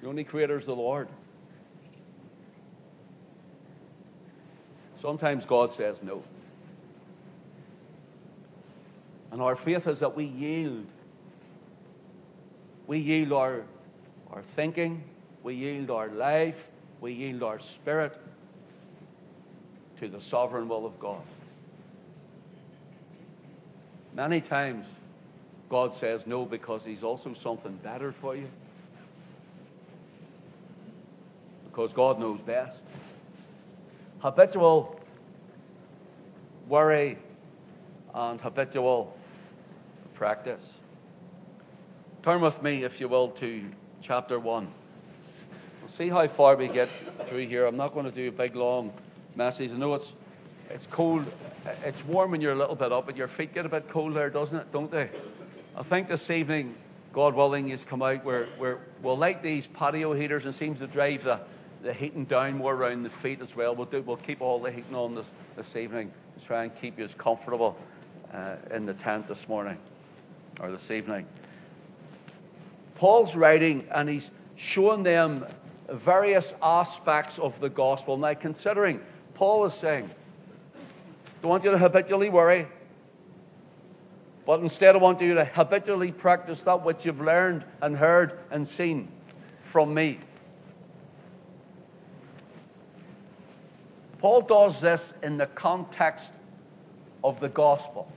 The 0.00 0.08
only 0.08 0.24
creator 0.24 0.56
is 0.56 0.64
the 0.64 0.74
Lord. 0.74 1.08
Sometimes 4.94 5.44
God 5.44 5.72
says 5.72 6.02
no. 6.02 6.22
And 9.36 9.42
our 9.42 9.54
faith 9.54 9.86
is 9.86 10.00
that 10.00 10.16
we 10.16 10.24
yield. 10.24 10.86
We 12.86 12.98
yield 12.98 13.34
our, 13.34 13.64
our 14.30 14.40
thinking, 14.40 15.04
we 15.42 15.52
yield 15.52 15.90
our 15.90 16.08
life, 16.08 16.70
we 17.02 17.12
yield 17.12 17.42
our 17.42 17.58
spirit 17.58 18.16
to 20.00 20.08
the 20.08 20.22
sovereign 20.22 20.70
will 20.70 20.86
of 20.86 20.98
God. 20.98 21.20
Many 24.14 24.40
times, 24.40 24.86
God 25.68 25.92
says 25.92 26.26
no 26.26 26.46
because 26.46 26.82
He's 26.82 27.02
also 27.02 27.34
something 27.34 27.76
better 27.82 28.12
for 28.12 28.36
you. 28.36 28.48
because 31.66 31.92
God 31.92 32.18
knows 32.18 32.40
best. 32.40 32.86
Habitual 34.20 34.98
worry 36.68 37.18
and 38.14 38.40
habitual 38.40 39.14
practice. 40.16 40.80
Turn 42.22 42.40
with 42.40 42.60
me, 42.62 42.82
if 42.82 43.00
you 43.00 43.06
will, 43.06 43.28
to 43.28 43.62
chapter 44.00 44.38
1. 44.38 44.66
We'll 45.80 45.88
see 45.88 46.08
how 46.08 46.26
far 46.26 46.56
we 46.56 46.68
get 46.68 46.88
through 47.26 47.46
here. 47.46 47.66
I'm 47.66 47.76
not 47.76 47.92
going 47.92 48.06
to 48.06 48.12
do 48.12 48.28
a 48.28 48.32
big, 48.32 48.56
long 48.56 48.92
message. 49.36 49.72
I 49.72 49.76
know 49.76 49.94
it's, 49.94 50.12
it's 50.70 50.86
cold. 50.86 51.24
It's 51.84 52.04
warm 52.04 52.30
when 52.32 52.40
you're 52.40 52.54
a 52.54 52.56
little 52.56 52.74
bit 52.74 52.92
up, 52.92 53.06
but 53.06 53.16
your 53.16 53.28
feet 53.28 53.54
get 53.54 53.66
a 53.66 53.68
bit 53.68 53.90
cold 53.90 54.14
there, 54.14 54.30
doesn't 54.30 54.58
it? 54.58 54.72
Don't 54.72 54.90
they? 54.90 55.10
I 55.76 55.82
think 55.82 56.08
this 56.08 56.30
evening, 56.30 56.74
God 57.12 57.34
willing, 57.34 57.68
is 57.68 57.84
come 57.84 58.02
out 58.02 58.24
where, 58.24 58.46
where 58.56 58.78
we'll 59.02 59.18
light 59.18 59.42
these 59.42 59.66
patio 59.66 60.14
heaters 60.14 60.46
and 60.46 60.54
seems 60.54 60.78
to 60.78 60.86
drive 60.86 61.24
the, 61.24 61.40
the 61.82 61.92
heating 61.92 62.24
down 62.24 62.56
more 62.56 62.74
around 62.74 63.02
the 63.02 63.10
feet 63.10 63.42
as 63.42 63.54
well. 63.54 63.74
We'll, 63.76 63.86
do, 63.86 64.00
we'll 64.00 64.16
keep 64.16 64.40
all 64.40 64.60
the 64.60 64.72
heating 64.72 64.94
on 64.94 65.14
this, 65.14 65.30
this 65.56 65.76
evening 65.76 66.10
to 66.38 66.44
try 66.44 66.64
and 66.64 66.74
keep 66.74 66.98
you 66.98 67.04
as 67.04 67.14
comfortable 67.14 67.76
uh, 68.32 68.56
in 68.72 68.86
the 68.86 68.94
tent 68.94 69.28
this 69.28 69.46
morning 69.46 69.76
or 70.60 70.70
this 70.70 70.90
evening. 70.90 71.26
Paul's 72.96 73.36
writing 73.36 73.86
and 73.90 74.08
he's 74.08 74.30
showing 74.56 75.02
them 75.02 75.44
various 75.90 76.54
aspects 76.62 77.38
of 77.38 77.58
the 77.60 77.68
gospel. 77.68 78.16
Now, 78.16 78.34
considering 78.34 79.00
Paul 79.34 79.66
is 79.66 79.74
saying, 79.74 80.08
don't 81.42 81.50
want 81.50 81.64
you 81.64 81.70
to 81.70 81.78
habitually 81.78 82.30
worry, 82.30 82.66
but 84.46 84.60
instead 84.60 84.94
I 84.94 84.98
want 84.98 85.20
you 85.20 85.34
to 85.34 85.44
habitually 85.44 86.12
practice 86.12 86.62
that 86.64 86.84
which 86.84 87.04
you've 87.04 87.20
learned 87.20 87.64
and 87.82 87.96
heard 87.96 88.38
and 88.50 88.66
seen 88.66 89.08
from 89.60 89.92
me. 89.92 90.18
Paul 94.18 94.40
does 94.40 94.80
this 94.80 95.12
in 95.22 95.36
the 95.36 95.46
context 95.46 96.32
of 97.22 97.38
the 97.40 97.50
gospel. 97.50 98.10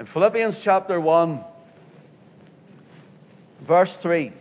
In 0.00 0.06
Philippians 0.06 0.64
chapter 0.64 0.98
1, 0.98 1.44
verse 3.60 3.94
3, 3.98 4.32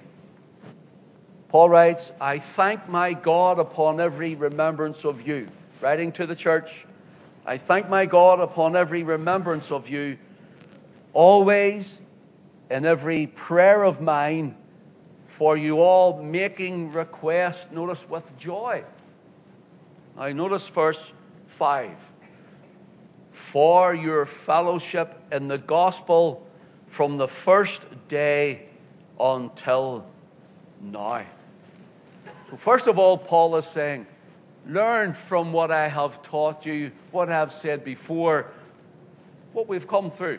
Paul 1.50 1.70
writes, 1.70 2.14
I 2.22 2.40
thank 2.40 2.88
my 2.88 3.12
God 3.12 3.60
upon 3.60 4.00
every 4.00 4.36
remembrance 4.36 5.04
of 5.04 5.28
you. 5.28 5.50
Writing 5.82 6.14
to 6.14 6.26
the 6.26 6.36
church, 6.36 6.86
I 7.46 7.58
thank 7.58 7.90
my 7.90 8.06
God 8.06 8.40
upon 8.40 8.78
every 8.78 9.04
remembrance 9.04 9.70
of 9.70 9.90
you, 9.90 10.18
always 11.12 12.00
in 12.70 12.86
every 12.86 13.28
prayer 13.28 13.84
of 13.84 14.00
mine, 14.00 14.56
for 15.26 15.58
you 15.58 15.82
all 15.82 16.24
making 16.24 16.94
request, 16.94 17.74
notice 17.74 18.08
with 18.08 18.38
joy. 18.38 18.82
Now, 20.16 20.30
notice 20.30 20.66
verse 20.70 21.12
5 21.58 22.09
for 23.52 23.96
your 23.96 24.28
fellowship 24.28 25.20
in 25.32 25.48
the 25.48 25.58
gospel 25.58 26.48
from 26.86 27.18
the 27.18 27.28
first 27.28 27.84
day 28.08 28.68
until 29.20 30.06
now. 30.80 31.24
So, 32.48 32.58
first 32.58 32.86
of 32.86 33.00
all, 33.00 33.18
Paul 33.18 33.56
is 33.56 33.66
saying, 33.66 34.06
Learn 34.68 35.14
from 35.14 35.52
what 35.52 35.72
I 35.72 35.88
have 35.88 36.22
taught 36.22 36.68
you, 36.68 36.92
what 37.10 37.30
I 37.30 37.34
have 37.34 37.52
said 37.52 37.84
before, 37.84 38.52
what 39.54 39.68
we've 39.68 39.88
come 39.88 40.12
through. 40.12 40.38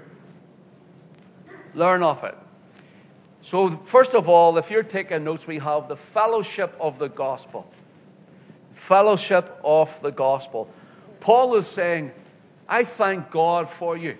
Learn 1.74 2.04
of 2.04 2.22
it. 2.22 2.36
So, 3.42 3.70
first 3.70 4.14
of 4.14 4.28
all, 4.28 4.56
if 4.56 4.70
you're 4.70 4.84
taking 4.84 5.24
notes, 5.24 5.48
we 5.48 5.58
have 5.58 5.88
the 5.88 5.96
fellowship 5.96 6.76
of 6.78 7.00
the 7.00 7.08
gospel. 7.08 7.68
Fellowship 8.74 9.58
of 9.64 10.00
the 10.00 10.12
gospel. 10.12 10.72
Paul 11.18 11.56
is 11.56 11.66
saying, 11.66 12.12
I 12.70 12.84
thank 12.84 13.30
God 13.30 13.68
for 13.68 13.96
you. 13.96 14.16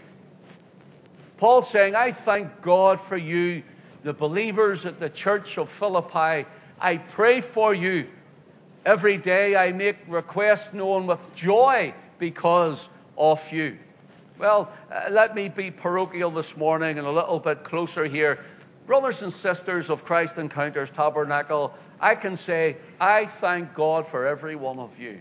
Paul's 1.37 1.71
saying, 1.71 1.95
I 1.95 2.11
thank 2.11 2.61
God 2.61 3.01
for 3.01 3.17
you, 3.17 3.63
the 4.03 4.13
believers 4.13 4.85
at 4.85 4.99
the 4.99 5.09
church 5.09 5.57
of 5.57 5.71
Philippi. 5.71 6.47
I 6.81 6.97
pray 7.13 7.41
for 7.41 7.73
you. 7.73 8.09
Every 8.85 9.17
day 9.19 9.55
I 9.55 9.71
make 9.71 9.97
requests 10.09 10.73
known 10.73 11.07
with 11.07 11.35
joy 11.35 11.95
because 12.19 12.89
of 13.17 13.53
you. 13.53 13.79
Well, 14.37 14.73
uh, 14.91 15.11
let 15.11 15.37
me 15.37 15.49
be 15.49 15.71
parochial 15.71 16.31
this 16.31 16.57
morning 16.57 16.99
and 16.99 17.07
a 17.07 17.11
little 17.11 17.39
bit 17.39 17.63
closer 17.63 18.05
here. 18.05 18.45
Brothers 18.87 19.23
and 19.23 19.33
sisters 19.33 19.91
of 19.91 20.05
Christ 20.05 20.39
Encounters 20.39 20.91
Tabernacle, 20.91 21.73
I 22.01 22.17
can 22.17 22.37
say, 22.37 22.79
I 23.01 23.27
thank 23.27 23.75
God 23.75 24.07
for 24.07 24.27
every 24.27 24.57
one 24.57 24.81
of 24.81 24.99
you. 24.99 25.21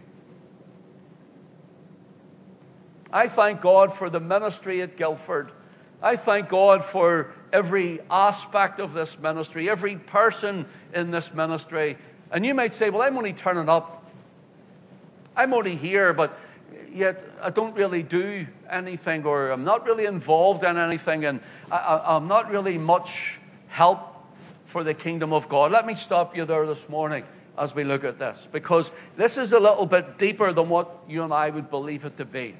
I 3.12 3.28
thank 3.28 3.62
God 3.62 3.93
for 3.93 4.10
the 4.10 4.19
ministry 4.19 4.82
at 4.82 4.98
Guildford. 4.98 5.52
I 6.02 6.15
thank 6.15 6.50
God 6.50 6.86
for 6.86 7.34
every 7.52 8.00
aspect 8.10 8.80
of 8.80 8.93
this 8.93 9.17
ministry, 9.19 9.69
every 9.69 9.95
person 9.95 10.65
in 10.93 11.12
this 11.12 11.34
ministry. 11.34 11.98
And 12.32 12.45
you 12.45 12.54
might 12.54 12.74
say, 12.74 12.89
well, 12.89 13.02
I'm 13.02 13.17
only 13.17 13.34
turning 13.34 13.67
up. 13.67 14.06
I'm 15.36 15.54
only 15.54 15.76
here, 15.76 16.13
but 16.13 16.38
yet 16.93 17.24
I 17.41 17.50
don't 17.50 17.76
really 17.76 18.04
do 18.04 18.45
anything, 18.69 19.26
or 19.26 19.50
I'm 19.52 19.63
not 19.63 19.86
really 19.86 20.06
involved 20.06 20.63
in 20.63 20.78
anything, 20.78 21.26
and 21.26 21.39
I, 21.72 22.15
am 22.15 22.28
not 22.28 22.52
really 22.52 22.78
much 22.78 23.38
help 23.67 24.00
for 24.65 24.84
the 24.84 24.93
kingdom 24.93 25.34
of 25.34 25.50
God. 25.50 25.72
Let 25.72 25.86
me 25.86 25.95
stop 25.95 26.38
you 26.38 26.45
there 26.45 26.65
this 26.67 26.88
morning 26.89 27.24
as 27.58 27.74
we 27.74 27.84
look 27.84 28.04
at 28.04 28.19
this, 28.19 28.48
because 28.52 28.91
this 29.17 29.38
is 29.38 29.52
a 29.52 29.60
little 29.60 29.86
bit 29.86 30.17
deeper 30.17 30.54
than 30.54 30.69
what 30.69 30.89
you 31.08 31.24
and 31.24 31.34
I 31.34 31.50
would 31.50 31.69
believe 31.69 32.06
it 32.06 32.17
to 32.17 32.26
be. 32.26 32.56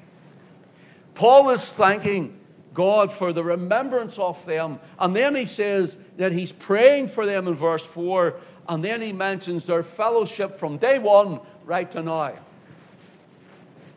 Paul 1.14 1.50
is 1.50 1.70
thanking 1.70 2.38
God 2.74 3.10
for 3.12 3.32
the 3.32 3.42
remembrance 3.42 4.18
of 4.18 4.44
them. 4.46 4.78
And 4.98 5.14
then 5.14 5.34
he 5.34 5.44
says 5.44 5.96
that 6.16 6.32
he's 6.32 6.52
praying 6.52 7.08
for 7.08 7.26
them 7.26 7.48
in 7.48 7.54
verse 7.54 7.84
4. 7.84 8.36
And 8.68 8.84
then 8.84 9.00
he 9.00 9.12
mentions 9.12 9.64
their 9.64 9.82
fellowship 9.82 10.56
from 10.56 10.78
day 10.78 10.98
one 10.98 11.40
right 11.64 11.90
to 11.90 12.02
now. 12.02 12.32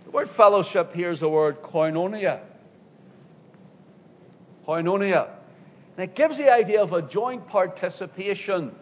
The 0.06 0.12
word 0.12 0.30
fellowship 0.30 0.94
here 0.94 1.12
is 1.12 1.20
the 1.20 1.30
word 1.30 1.62
koinonia. 1.62 2.40
Koinonia. 4.68 5.30
And 5.98 6.04
it 6.04 6.16
gives 6.16 6.38
the 6.38 6.52
idea 6.52 6.82
of 6.82 6.94
a 6.94 7.02
joint 7.02 7.48
participation 7.48 8.74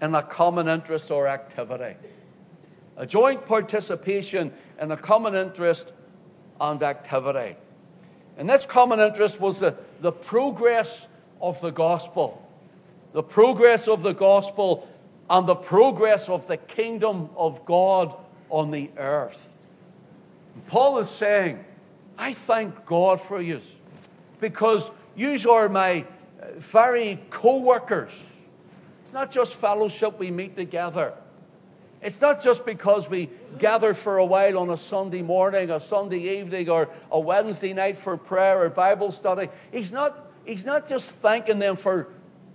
in 0.00 0.14
a 0.14 0.22
common 0.22 0.68
interest 0.68 1.10
or 1.10 1.28
activity. 1.28 1.96
A 2.96 3.06
joint 3.06 3.44
participation 3.44 4.52
in 4.80 4.90
a 4.90 4.96
common 4.96 5.34
interest 5.34 5.92
and 6.60 6.82
activity. 6.82 7.56
And 8.36 8.48
this 8.48 8.66
common 8.66 9.00
interest 9.00 9.40
was 9.40 9.60
the, 9.60 9.76
the 10.00 10.12
progress 10.12 11.06
of 11.40 11.60
the 11.60 11.70
gospel. 11.70 12.46
The 13.12 13.22
progress 13.22 13.88
of 13.88 14.02
the 14.02 14.12
gospel 14.12 14.88
and 15.28 15.46
the 15.46 15.54
progress 15.54 16.28
of 16.28 16.46
the 16.46 16.56
kingdom 16.56 17.30
of 17.36 17.64
God 17.64 18.14
on 18.50 18.70
the 18.70 18.90
earth. 18.96 19.48
And 20.54 20.66
Paul 20.66 20.98
is 20.98 21.08
saying, 21.08 21.64
I 22.18 22.32
thank 22.32 22.84
God 22.86 23.20
for 23.20 23.40
you 23.40 23.60
because 24.40 24.90
you 25.16 25.50
are 25.50 25.68
my 25.68 26.04
uh, 26.42 26.46
very 26.56 27.18
co 27.30 27.60
workers. 27.60 28.22
It's 29.04 29.12
not 29.12 29.30
just 29.30 29.54
fellowship, 29.54 30.18
we 30.18 30.30
meet 30.30 30.56
together. 30.56 31.14
It's 32.02 32.20
not 32.20 32.42
just 32.42 32.64
because 32.64 33.10
we 33.10 33.28
gather 33.58 33.92
for 33.92 34.16
a 34.16 34.24
while 34.24 34.58
on 34.58 34.70
a 34.70 34.76
Sunday 34.76 35.20
morning, 35.20 35.70
a 35.70 35.80
Sunday 35.80 36.38
evening, 36.38 36.70
or 36.70 36.88
a 37.10 37.20
Wednesday 37.20 37.74
night 37.74 37.96
for 37.98 38.16
prayer 38.16 38.62
or 38.62 38.70
Bible 38.70 39.12
study. 39.12 39.48
He's 39.70 39.92
not, 39.92 40.16
he's 40.46 40.64
not 40.64 40.88
just 40.88 41.10
thanking 41.10 41.58
them 41.58 41.76
for 41.76 42.08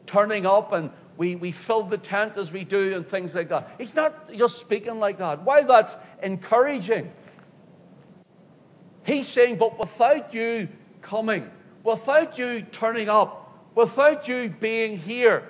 turning 0.08 0.48
up 0.48 0.72
and 0.72 0.90
we, 1.18 1.36
we 1.36 1.52
fill 1.52 1.84
the 1.84 1.98
tent 1.98 2.38
as 2.38 2.52
we 2.52 2.64
do 2.64 2.96
and 2.96 3.08
things 3.08 3.36
like 3.36 3.50
that. 3.50 3.70
He's 3.78 3.96
not 3.96 4.34
just 4.34 4.58
speaking 4.58 5.00
like 5.00 5.20
that. 5.20 5.44
Why 5.44 5.62
that's 5.62 5.96
encouraging, 6.22 7.12
he's 9.06 9.28
saying, 9.28 9.58
but 9.58 9.78
without 9.80 10.34
you 10.34 10.68
coming, 11.02 11.50
without 11.84 12.38
you 12.38 12.62
turning 12.64 13.10
up, 13.10 13.60
without 13.76 14.28
you 14.28 14.50
being 14.50 14.98
here, 14.98 15.48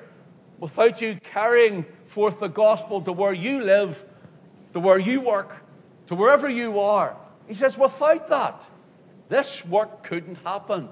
without 0.60 1.01
you 1.01 1.15
carrying 1.34 1.86
forth 2.15 2.39
the 2.39 2.47
gospel 2.47 3.01
to 3.01 3.12
where 3.12 3.34
you 3.34 3.62
live, 3.62 4.01
to 4.71 4.80
where 4.80 4.97
you 4.97 5.19
work, 5.19 5.54
to 6.08 6.15
wherever 6.15 6.47
you 6.47 6.80
are. 6.80 7.13
He 7.45 7.56
says, 7.56 7.78
without 7.78 8.30
that, 8.30 8.65
this 9.28 9.65
work 9.65 10.04
couldn't 10.04 10.38
happen. 10.45 10.88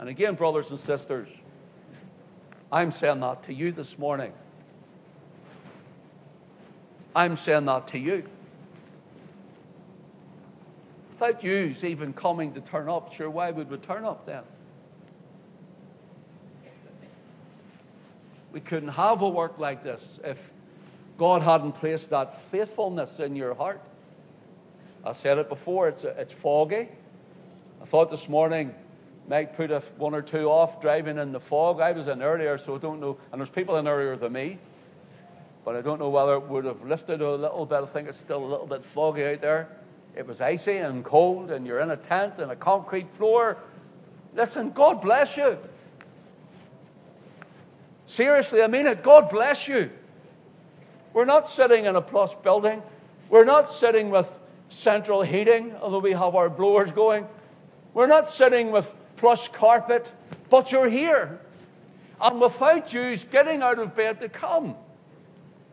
And 0.00 0.08
again, 0.08 0.34
brothers 0.34 0.72
and 0.72 0.80
sisters, 0.80 1.28
I'm 2.72 2.90
saying 2.90 3.20
that 3.20 3.44
to 3.44 3.54
you 3.54 3.70
this 3.70 3.96
morning. 4.00 4.32
I'm 7.14 7.36
saying 7.36 7.66
that 7.66 7.86
to 7.88 8.00
you. 8.00 8.24
Without 11.10 11.44
you 11.44 11.72
even 11.84 12.12
coming 12.12 12.54
to 12.54 12.60
turn 12.60 12.88
up, 12.88 13.12
sure, 13.12 13.30
why 13.30 13.52
would 13.52 13.70
we 13.70 13.76
turn 13.76 14.04
up 14.04 14.26
then? 14.26 14.42
We 18.52 18.60
couldn't 18.60 18.90
have 18.90 19.22
a 19.22 19.28
work 19.28 19.58
like 19.58 19.84
this 19.84 20.20
if 20.24 20.52
God 21.18 21.42
hadn't 21.42 21.72
placed 21.72 22.10
that 22.10 22.40
faithfulness 22.40 23.20
in 23.20 23.36
your 23.36 23.54
heart. 23.54 23.80
I 25.04 25.12
said 25.12 25.38
it 25.38 25.48
before, 25.48 25.88
it's, 25.88 26.04
it's 26.04 26.32
foggy. 26.32 26.88
I 27.80 27.84
thought 27.84 28.10
this 28.10 28.28
morning 28.28 28.74
might 29.28 29.54
put 29.54 29.70
a, 29.70 29.80
one 29.98 30.14
or 30.14 30.22
two 30.22 30.50
off 30.50 30.80
driving 30.80 31.18
in 31.18 31.32
the 31.32 31.40
fog. 31.40 31.80
I 31.80 31.92
was 31.92 32.08
in 32.08 32.22
earlier, 32.22 32.56
so 32.56 32.76
I 32.76 32.78
don't 32.78 33.00
know. 33.00 33.18
And 33.30 33.40
there's 33.40 33.50
people 33.50 33.76
in 33.76 33.86
earlier 33.86 34.16
than 34.16 34.32
me. 34.32 34.58
But 35.64 35.76
I 35.76 35.82
don't 35.82 35.98
know 35.98 36.08
whether 36.08 36.34
it 36.34 36.48
would 36.48 36.64
have 36.64 36.82
lifted 36.82 37.20
a 37.20 37.34
little 37.34 37.66
bit. 37.66 37.82
I 37.82 37.86
think 37.86 38.08
it's 38.08 38.18
still 38.18 38.42
a 38.42 38.46
little 38.46 38.66
bit 38.66 38.84
foggy 38.84 39.24
out 39.24 39.42
there. 39.42 39.68
It 40.16 40.26
was 40.26 40.40
icy 40.40 40.78
and 40.78 41.04
cold, 41.04 41.50
and 41.50 41.66
you're 41.66 41.80
in 41.80 41.90
a 41.90 41.96
tent 41.96 42.38
and 42.38 42.50
a 42.50 42.56
concrete 42.56 43.10
floor. 43.10 43.58
Listen, 44.34 44.70
God 44.70 45.02
bless 45.02 45.36
you. 45.36 45.58
Seriously, 48.18 48.62
I 48.62 48.66
mean 48.66 48.88
it. 48.88 49.04
God 49.04 49.30
bless 49.30 49.68
you. 49.68 49.92
We're 51.12 51.24
not 51.24 51.48
sitting 51.48 51.84
in 51.84 51.94
a 51.94 52.02
plush 52.02 52.34
building. 52.34 52.82
We're 53.30 53.44
not 53.44 53.68
sitting 53.68 54.10
with 54.10 54.28
central 54.70 55.22
heating, 55.22 55.72
although 55.80 56.00
we 56.00 56.10
have 56.10 56.34
our 56.34 56.50
blowers 56.50 56.90
going. 56.90 57.28
We're 57.94 58.08
not 58.08 58.28
sitting 58.28 58.72
with 58.72 58.92
plush 59.18 59.46
carpet, 59.46 60.10
but 60.50 60.72
you're 60.72 60.88
here. 60.88 61.38
And 62.20 62.40
without 62.40 62.92
you 62.92 63.16
getting 63.30 63.62
out 63.62 63.78
of 63.78 63.94
bed 63.94 64.18
to 64.18 64.28
come, 64.28 64.74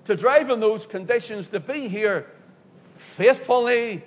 to 0.04 0.16
drive 0.16 0.52
in 0.52 0.60
those 0.60 0.86
conditions, 0.86 1.48
to 1.48 1.60
be 1.60 1.88
here 1.88 2.28
faithfully, 2.96 4.04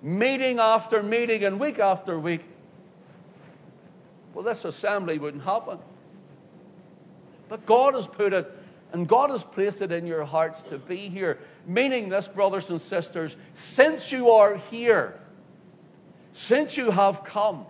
meeting 0.00 0.60
after 0.60 1.02
meeting 1.02 1.44
and 1.44 1.60
week 1.60 1.78
after 1.78 2.18
week, 2.18 2.40
well, 4.32 4.44
this 4.44 4.64
assembly 4.64 5.18
wouldn't 5.18 5.44
happen. 5.44 5.78
But 7.52 7.66
God 7.66 7.94
has 7.96 8.06
put 8.06 8.32
it 8.32 8.50
and 8.94 9.06
God 9.06 9.28
has 9.28 9.44
placed 9.44 9.82
it 9.82 9.92
in 9.92 10.06
your 10.06 10.24
hearts 10.24 10.62
to 10.70 10.78
be 10.78 10.96
here. 10.96 11.38
Meaning 11.66 12.08
this, 12.08 12.26
brothers 12.26 12.70
and 12.70 12.80
sisters, 12.80 13.36
since 13.52 14.10
you 14.10 14.30
are 14.30 14.56
here, 14.70 15.20
since 16.30 16.78
you 16.78 16.90
have 16.90 17.24
come, 17.24 17.66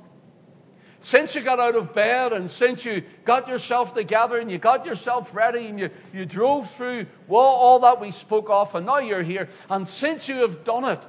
since 1.00 1.34
you 1.34 1.40
got 1.40 1.58
out 1.58 1.74
of 1.74 1.94
bed 1.94 2.32
and 2.32 2.48
since 2.48 2.84
you 2.84 3.02
got 3.24 3.48
yourself 3.48 3.92
together 3.92 4.38
and 4.38 4.52
you 4.52 4.58
got 4.58 4.86
yourself 4.86 5.34
ready 5.34 5.66
and 5.66 5.80
you, 5.80 5.90
you 6.14 6.26
drove 6.26 6.70
through 6.70 7.06
well, 7.26 7.42
all 7.42 7.80
that 7.80 8.00
we 8.00 8.12
spoke 8.12 8.50
of 8.50 8.72
and 8.76 8.86
now 8.86 8.98
you're 8.98 9.24
here, 9.24 9.48
and 9.68 9.88
since 9.88 10.28
you 10.28 10.42
have 10.42 10.62
done 10.62 10.84
it, 10.84 11.04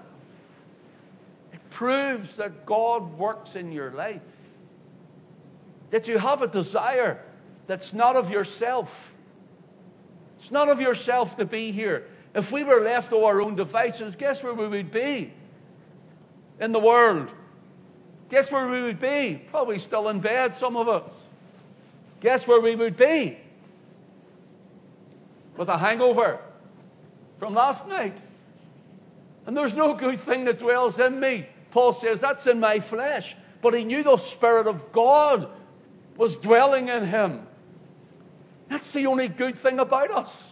it 1.52 1.70
proves 1.70 2.38
that 2.38 2.66
God 2.66 3.20
works 3.20 3.56
in 3.56 3.72
your 3.72 3.92
life. 3.92 4.24
That 5.92 6.08
you 6.08 6.18
have 6.18 6.42
a 6.42 6.48
desire 6.48 7.24
that's 7.68 7.94
not 7.94 8.16
of 8.16 8.30
yourself 8.30 9.14
it's 10.44 10.52
not 10.52 10.68
of 10.68 10.82
yourself 10.82 11.38
to 11.38 11.46
be 11.46 11.72
here. 11.72 12.06
If 12.36 12.52
we 12.52 12.66
were 12.66 12.82
left 12.82 13.12
to 13.12 13.24
our 13.24 13.42
own 13.42 13.56
devices, 13.56 14.18
guess 14.18 14.44
where 14.44 14.54
we 14.54 14.68
would 14.68 14.92
be? 14.92 15.32
In 16.60 16.74
the 16.74 16.82
world. 16.82 17.34
Guess 18.28 18.52
where 18.52 18.68
we 18.68 18.82
would 18.82 19.00
be? 19.00 19.42
Probably 19.52 19.80
still 19.80 20.10
in 20.10 20.20
bed, 20.20 20.54
some 20.54 20.76
of 20.76 20.90
us. 20.90 21.10
Guess 22.20 22.46
where 22.46 22.60
we 22.60 22.76
would 22.76 22.98
be? 22.98 23.38
With 25.56 25.70
a 25.70 25.78
hangover 25.78 26.42
from 27.40 27.54
last 27.54 27.88
night. 27.88 28.22
And 29.46 29.56
there's 29.56 29.76
no 29.76 29.96
good 29.96 30.20
thing 30.20 30.44
that 30.44 30.60
dwells 30.60 31.00
in 31.00 31.18
me. 31.18 31.48
Paul 31.72 31.94
says 31.94 32.20
that's 32.20 32.48
in 32.48 32.60
my 32.60 32.82
flesh. 32.82 33.34
But 33.62 33.76
he 33.76 33.86
knew 33.86 34.04
the 34.04 34.18
Spirit 34.18 34.68
of 34.68 34.92
God 34.92 35.48
was 36.18 36.36
dwelling 36.36 36.90
in 36.90 37.06
him. 37.06 37.48
That's 38.74 38.92
the 38.92 39.06
only 39.06 39.28
good 39.28 39.56
thing 39.56 39.78
about 39.78 40.10
us. 40.10 40.52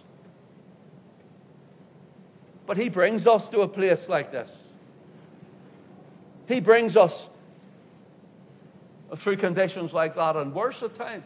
But 2.68 2.78
He 2.78 2.88
brings 2.88 3.26
us 3.26 3.50
to 3.50 3.62
a 3.62 3.68
place 3.68 4.08
like 4.08 4.32
this. 4.32 4.64
He 6.48 6.60
brings 6.60 6.96
us 6.96 7.28
through 9.16 9.38
conditions 9.38 9.92
like 9.92 10.18
that 10.18 10.36
and 10.36 10.54
worse 10.54 10.84
at 10.84 10.94
times. 10.94 11.24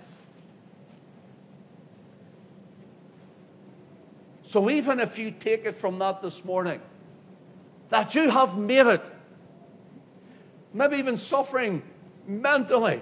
So 4.44 4.70
even 4.70 5.02
if 5.02 5.20
you 5.20 5.32
take 5.32 5.66
it 5.66 5.76
from 5.76 6.00
that 6.00 6.22
this 6.22 6.46
morning, 6.46 6.80
that 7.90 8.16
you 8.16 8.30
have 8.30 8.58
made 8.58 8.88
it, 8.88 9.12
maybe 10.74 10.96
even 10.96 11.18
suffering 11.18 11.84
mentally, 12.26 13.02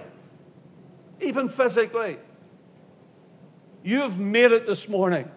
even 1.20 1.48
physically, 1.48 2.18
You've 3.84 4.18
made 4.18 4.50
it 4.50 4.66
this 4.66 4.88
morning. 4.88 5.30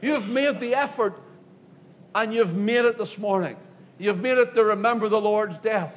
You've 0.00 0.28
made 0.28 0.58
the 0.58 0.74
effort 0.76 1.20
and 2.14 2.32
you've 2.32 2.56
made 2.56 2.86
it 2.86 2.96
this 2.96 3.18
morning. 3.18 3.56
You've 3.98 4.20
made 4.20 4.38
it 4.38 4.54
to 4.54 4.64
remember 4.64 5.10
the 5.10 5.20
Lord's 5.20 5.58
death. 5.58 5.94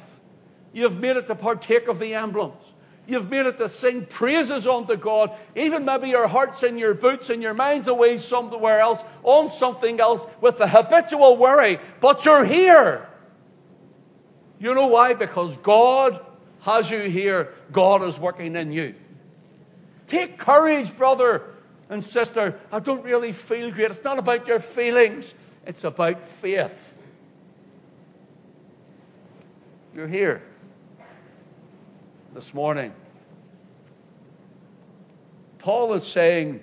You've 0.74 1.00
made 1.00 1.16
it 1.16 1.26
to 1.28 1.34
partake 1.34 1.88
of 1.88 1.98
the 1.98 2.14
emblems. 2.14 2.62
You've 3.06 3.30
made 3.30 3.46
it 3.46 3.56
to 3.56 3.70
sing 3.70 4.04
praises 4.04 4.66
unto 4.66 4.94
God. 4.96 5.34
Even 5.56 5.86
maybe 5.86 6.10
your 6.10 6.28
heart's 6.28 6.62
in 6.62 6.76
your 6.76 6.92
boots 6.92 7.30
and 7.30 7.42
your 7.42 7.54
mind's 7.54 7.88
away 7.88 8.18
somewhere 8.18 8.80
else, 8.80 9.02
on 9.22 9.48
something 9.48 9.98
else, 9.98 10.26
with 10.42 10.58
the 10.58 10.68
habitual 10.68 11.38
worry. 11.38 11.78
But 12.00 12.26
you're 12.26 12.44
here. 12.44 13.08
You 14.60 14.74
know 14.74 14.88
why? 14.88 15.14
Because 15.14 15.56
God 15.56 16.20
has 16.60 16.90
you 16.90 17.00
here. 17.00 17.54
God 17.72 18.02
is 18.02 18.18
working 18.18 18.54
in 18.54 18.72
you. 18.72 18.94
Take 20.08 20.38
courage, 20.38 20.96
brother 20.96 21.42
and 21.90 22.02
sister. 22.02 22.58
I 22.72 22.80
don't 22.80 23.04
really 23.04 23.32
feel 23.32 23.70
great. 23.70 23.90
It's 23.90 24.02
not 24.02 24.18
about 24.18 24.48
your 24.48 24.58
feelings, 24.58 25.32
it's 25.66 25.84
about 25.84 26.20
faith. 26.20 27.00
You're 29.94 30.08
here 30.08 30.42
this 32.34 32.54
morning. 32.54 32.92
Paul 35.58 35.92
is 35.94 36.06
saying 36.06 36.62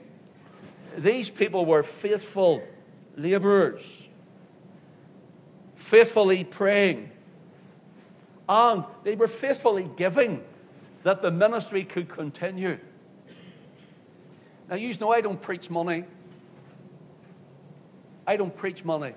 these 0.98 1.30
people 1.30 1.66
were 1.66 1.84
faithful 1.84 2.64
laborers, 3.16 4.08
faithfully 5.76 6.44
praying, 6.44 7.12
and 8.48 8.86
they 9.04 9.16
were 9.16 9.28
faithfully 9.28 9.88
giving 9.98 10.44
that 11.04 11.22
the 11.22 11.30
ministry 11.30 11.84
could 11.84 12.10
continue. 12.10 12.80
Now, 14.70 14.76
you 14.76 14.94
know 14.96 15.12
I 15.12 15.22
don't 15.22 15.42
preach 15.42 15.70
money. 15.70 16.06
I 18.26 18.38
don't 18.38 18.56
preach 18.56 18.84
money. 18.84 19.14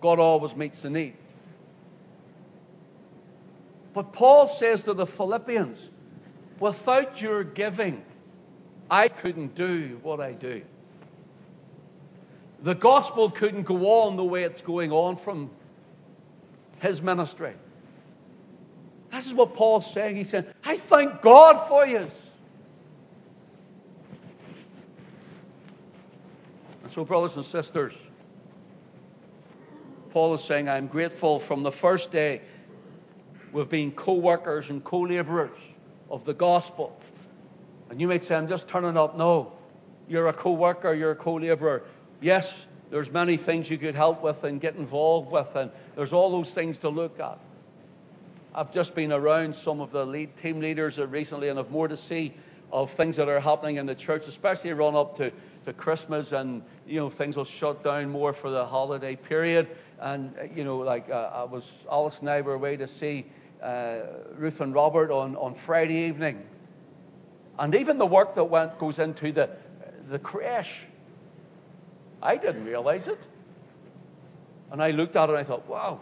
God 0.00 0.18
always 0.18 0.54
meets 0.54 0.82
the 0.82 0.90
need. 0.90 1.14
But 3.94 4.12
Paul 4.12 4.46
says 4.48 4.84
to 4.84 4.94
the 4.94 5.06
Philippians, 5.06 5.90
without 6.58 7.20
your 7.20 7.44
giving, 7.44 8.02
I 8.90 9.08
couldn't 9.08 9.54
do 9.54 9.98
what 10.02 10.20
I 10.20 10.32
do. 10.32 10.62
The 12.62 12.74
gospel 12.74 13.30
couldn't 13.30 13.64
go 13.64 14.02
on 14.02 14.16
the 14.16 14.24
way 14.24 14.44
it's 14.44 14.62
going 14.62 14.92
on 14.92 15.16
from 15.16 15.50
his 16.80 17.02
ministry. 17.02 17.54
This 19.10 19.26
is 19.26 19.34
what 19.34 19.54
Paul's 19.54 19.90
saying. 19.90 20.16
He 20.16 20.24
said, 20.24 20.52
I 20.64 20.76
thank 20.76 21.20
God 21.22 21.68
for 21.68 21.86
you. 21.86 22.06
So, 26.92 27.06
brothers 27.06 27.36
and 27.36 27.44
sisters, 27.46 27.94
Paul 30.10 30.34
is 30.34 30.44
saying, 30.44 30.68
I'm 30.68 30.88
grateful 30.88 31.38
from 31.38 31.62
the 31.62 31.72
first 31.72 32.10
day 32.10 32.42
we've 33.50 33.70
been 33.70 33.92
co 33.92 34.12
workers 34.12 34.68
and 34.68 34.84
co 34.84 35.00
laborers 35.00 35.56
of 36.10 36.26
the 36.26 36.34
gospel. 36.34 36.94
And 37.88 37.98
you 37.98 38.08
might 38.08 38.22
say, 38.22 38.34
I'm 38.34 38.46
just 38.46 38.68
turning 38.68 38.98
up. 38.98 39.16
No, 39.16 39.54
you're 40.06 40.26
a 40.26 40.34
co 40.34 40.52
worker, 40.52 40.92
you're 40.92 41.12
a 41.12 41.16
co 41.16 41.36
laborer. 41.36 41.82
Yes, 42.20 42.66
there's 42.90 43.10
many 43.10 43.38
things 43.38 43.70
you 43.70 43.78
could 43.78 43.94
help 43.94 44.22
with 44.22 44.44
and 44.44 44.60
get 44.60 44.76
involved 44.76 45.32
with, 45.32 45.56
and 45.56 45.70
there's 45.96 46.12
all 46.12 46.30
those 46.30 46.52
things 46.52 46.78
to 46.80 46.90
look 46.90 47.18
at. 47.20 47.38
I've 48.54 48.70
just 48.70 48.94
been 48.94 49.12
around 49.12 49.56
some 49.56 49.80
of 49.80 49.92
the 49.92 50.04
lead 50.04 50.36
team 50.36 50.60
leaders 50.60 50.98
recently, 50.98 51.48
and 51.48 51.58
I've 51.58 51.70
more 51.70 51.88
to 51.88 51.96
see 51.96 52.34
of 52.70 52.90
things 52.90 53.16
that 53.16 53.30
are 53.30 53.40
happening 53.40 53.76
in 53.76 53.86
the 53.86 53.94
church, 53.94 54.28
especially 54.28 54.74
run 54.74 54.94
up 54.94 55.16
to 55.16 55.32
to 55.64 55.72
Christmas, 55.72 56.32
and 56.32 56.62
you 56.86 56.98
know 57.00 57.10
things 57.10 57.36
will 57.36 57.44
shut 57.44 57.82
down 57.84 58.10
more 58.10 58.32
for 58.32 58.50
the 58.50 58.64
holiday 58.64 59.16
period. 59.16 59.68
And 60.00 60.34
you 60.54 60.64
know, 60.64 60.78
like 60.78 61.10
uh, 61.10 61.30
I 61.32 61.44
was, 61.44 61.86
Alice 61.90 62.20
and 62.20 62.30
I 62.30 62.40
were 62.40 62.54
away 62.54 62.76
to 62.76 62.86
see 62.86 63.26
uh, 63.62 64.00
Ruth 64.36 64.60
and 64.60 64.74
Robert 64.74 65.10
on 65.10 65.36
on 65.36 65.54
Friday 65.54 66.06
evening, 66.08 66.42
and 67.58 67.74
even 67.74 67.98
the 67.98 68.06
work 68.06 68.34
that 68.34 68.44
went 68.44 68.78
goes 68.78 68.98
into 68.98 69.32
the 69.32 69.50
the 70.08 70.18
creche. 70.18 70.86
I 72.22 72.36
didn't 72.36 72.64
realize 72.64 73.08
it, 73.08 73.26
and 74.70 74.82
I 74.82 74.92
looked 74.92 75.16
at 75.16 75.28
it 75.28 75.30
and 75.30 75.38
I 75.38 75.44
thought, 75.44 75.68
wow. 75.68 76.00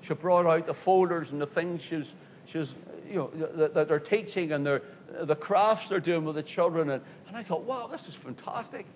She 0.00 0.14
brought 0.14 0.46
out 0.46 0.68
the 0.68 0.74
folders 0.74 1.32
and 1.32 1.42
the 1.42 1.46
things 1.46 1.82
she's 1.82 2.14
she's 2.46 2.76
you 3.08 3.16
know, 3.16 3.30
that 3.54 3.88
they're 3.88 3.98
teaching 4.00 4.52
and 4.52 4.66
they're, 4.66 4.82
the 5.08 5.36
crafts 5.36 5.88
they're 5.88 6.00
doing 6.00 6.24
with 6.24 6.36
the 6.36 6.42
children. 6.42 6.90
And, 6.90 7.02
and 7.28 7.36
I 7.36 7.42
thought, 7.42 7.62
wow, 7.62 7.86
this 7.86 8.08
is 8.08 8.14
fantastic. 8.14 8.86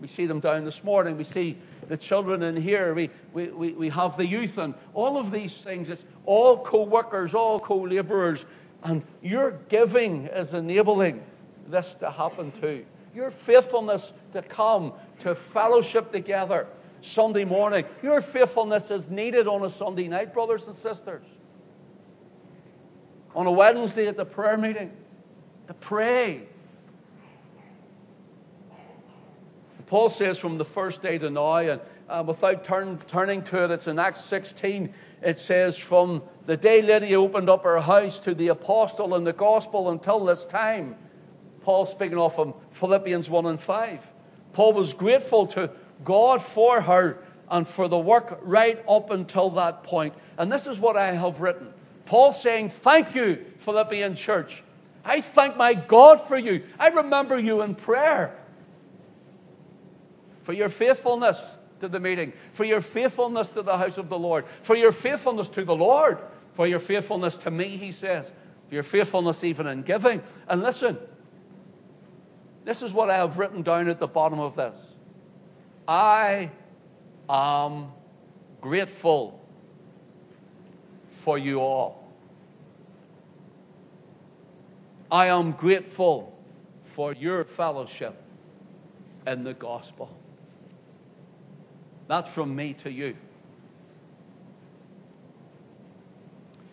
We 0.00 0.08
see 0.08 0.26
them 0.26 0.40
down 0.40 0.64
this 0.64 0.82
morning. 0.82 1.18
We 1.18 1.24
see 1.24 1.58
the 1.88 1.96
children 1.96 2.42
in 2.42 2.56
here. 2.56 2.94
We, 2.94 3.10
we, 3.34 3.48
we, 3.48 3.72
we 3.72 3.88
have 3.90 4.16
the 4.16 4.26
youth 4.26 4.56
and 4.56 4.74
all 4.94 5.18
of 5.18 5.30
these 5.30 5.60
things. 5.60 5.90
It's 5.90 6.06
all 6.24 6.56
co 6.58 6.84
workers, 6.84 7.34
all 7.34 7.60
co 7.60 7.76
laborers. 7.80 8.46
And 8.82 9.04
your 9.22 9.52
giving 9.68 10.26
is 10.26 10.54
enabling 10.54 11.22
this 11.68 11.94
to 11.94 12.10
happen 12.10 12.50
too. 12.52 12.86
Your 13.14 13.30
faithfulness 13.30 14.14
to 14.32 14.40
come 14.40 14.94
to 15.20 15.34
fellowship 15.34 16.12
together 16.12 16.66
Sunday 17.02 17.44
morning. 17.44 17.84
Your 18.02 18.22
faithfulness 18.22 18.90
is 18.90 19.10
needed 19.10 19.46
on 19.46 19.64
a 19.64 19.70
Sunday 19.70 20.08
night, 20.08 20.32
brothers 20.32 20.66
and 20.66 20.74
sisters. 20.74 21.24
On 23.34 23.46
a 23.46 23.52
Wednesday 23.52 24.06
at 24.06 24.16
the 24.16 24.24
prayer 24.24 24.56
meeting, 24.56 24.92
to 25.68 25.74
pray. 25.74 26.42
Paul 29.86 30.10
says 30.10 30.38
from 30.38 30.58
the 30.58 30.64
first 30.64 31.02
day 31.02 31.18
to 31.18 31.30
now, 31.30 31.56
and 31.56 31.80
uh, 32.08 32.24
without 32.26 32.64
turn, 32.64 32.98
turning 33.06 33.42
to 33.44 33.64
it, 33.64 33.70
it's 33.70 33.86
in 33.86 33.98
Acts 33.98 34.20
16. 34.24 34.92
It 35.22 35.38
says, 35.38 35.78
From 35.78 36.22
the 36.46 36.56
day 36.56 36.82
Lydia 36.82 37.20
opened 37.20 37.48
up 37.48 37.64
her 37.64 37.80
house 37.80 38.20
to 38.20 38.34
the 38.34 38.48
apostle 38.48 39.14
and 39.14 39.26
the 39.26 39.32
gospel 39.32 39.90
until 39.90 40.24
this 40.24 40.44
time. 40.44 40.96
Paul 41.62 41.86
speaking 41.86 42.18
off 42.18 42.34
from 42.34 42.54
Philippians 42.70 43.30
1 43.30 43.46
and 43.46 43.60
5. 43.60 44.12
Paul 44.52 44.72
was 44.72 44.92
grateful 44.92 45.46
to 45.48 45.70
God 46.04 46.42
for 46.42 46.80
her 46.80 47.22
and 47.50 47.66
for 47.66 47.88
the 47.88 47.98
work 47.98 48.40
right 48.42 48.82
up 48.88 49.10
until 49.10 49.50
that 49.50 49.82
point. 49.82 50.14
And 50.38 50.50
this 50.50 50.66
is 50.66 50.80
what 50.80 50.96
I 50.96 51.12
have 51.12 51.40
written. 51.40 51.72
Paul 52.06 52.32
saying, 52.32 52.70
Thank 52.70 53.14
you, 53.14 53.44
Philippian 53.58 54.14
church. 54.14 54.62
I 55.04 55.20
thank 55.20 55.56
my 55.56 55.74
God 55.74 56.20
for 56.20 56.36
you. 56.36 56.62
I 56.78 56.88
remember 56.88 57.38
you 57.38 57.62
in 57.62 57.74
prayer. 57.74 58.36
For 60.42 60.52
your 60.52 60.68
faithfulness 60.68 61.58
to 61.80 61.88
the 61.88 62.00
meeting, 62.00 62.32
for 62.52 62.64
your 62.64 62.80
faithfulness 62.80 63.52
to 63.52 63.62
the 63.62 63.76
house 63.76 63.98
of 63.98 64.08
the 64.08 64.18
Lord, 64.18 64.46
for 64.62 64.76
your 64.76 64.92
faithfulness 64.92 65.48
to 65.50 65.64
the 65.64 65.74
Lord, 65.76 66.18
for 66.52 66.66
your 66.66 66.80
faithfulness 66.80 67.38
to 67.38 67.50
me, 67.50 67.68
he 67.68 67.92
says, 67.92 68.30
for 68.68 68.74
your 68.74 68.82
faithfulness 68.82 69.44
even 69.44 69.66
in 69.66 69.82
giving. 69.82 70.22
And 70.48 70.62
listen, 70.62 70.98
this 72.64 72.82
is 72.82 72.92
what 72.92 73.10
I 73.10 73.16
have 73.16 73.38
written 73.38 73.62
down 73.62 73.88
at 73.88 73.98
the 73.98 74.06
bottom 74.06 74.40
of 74.40 74.56
this. 74.56 74.76
I 75.88 76.50
am 77.28 77.92
grateful 78.60 79.39
for 81.20 81.36
you 81.36 81.60
all. 81.60 82.02
I 85.12 85.26
am 85.26 85.52
grateful 85.52 86.38
for 86.82 87.12
your 87.12 87.44
fellowship 87.44 88.20
in 89.26 89.44
the 89.44 89.52
gospel. 89.52 90.16
That's 92.08 92.28
from 92.28 92.56
me 92.56 92.72
to 92.74 92.90
you. 92.90 93.16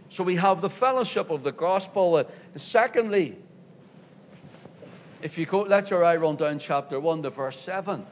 So 0.09 0.23
we 0.23 0.35
have 0.35 0.61
the 0.61 0.69
fellowship 0.69 1.29
of 1.29 1.43
the 1.43 1.51
gospel. 1.51 2.23
secondly, 2.55 3.37
if 5.21 5.37
you 5.37 5.45
go, 5.45 5.61
let 5.63 5.89
your 5.89 6.05
eye 6.05 6.15
run 6.15 6.37
down 6.37 6.59
chapter 6.59 6.99
1 6.99 7.23
to 7.23 7.29
verse 7.31 7.59
7. 7.59 8.05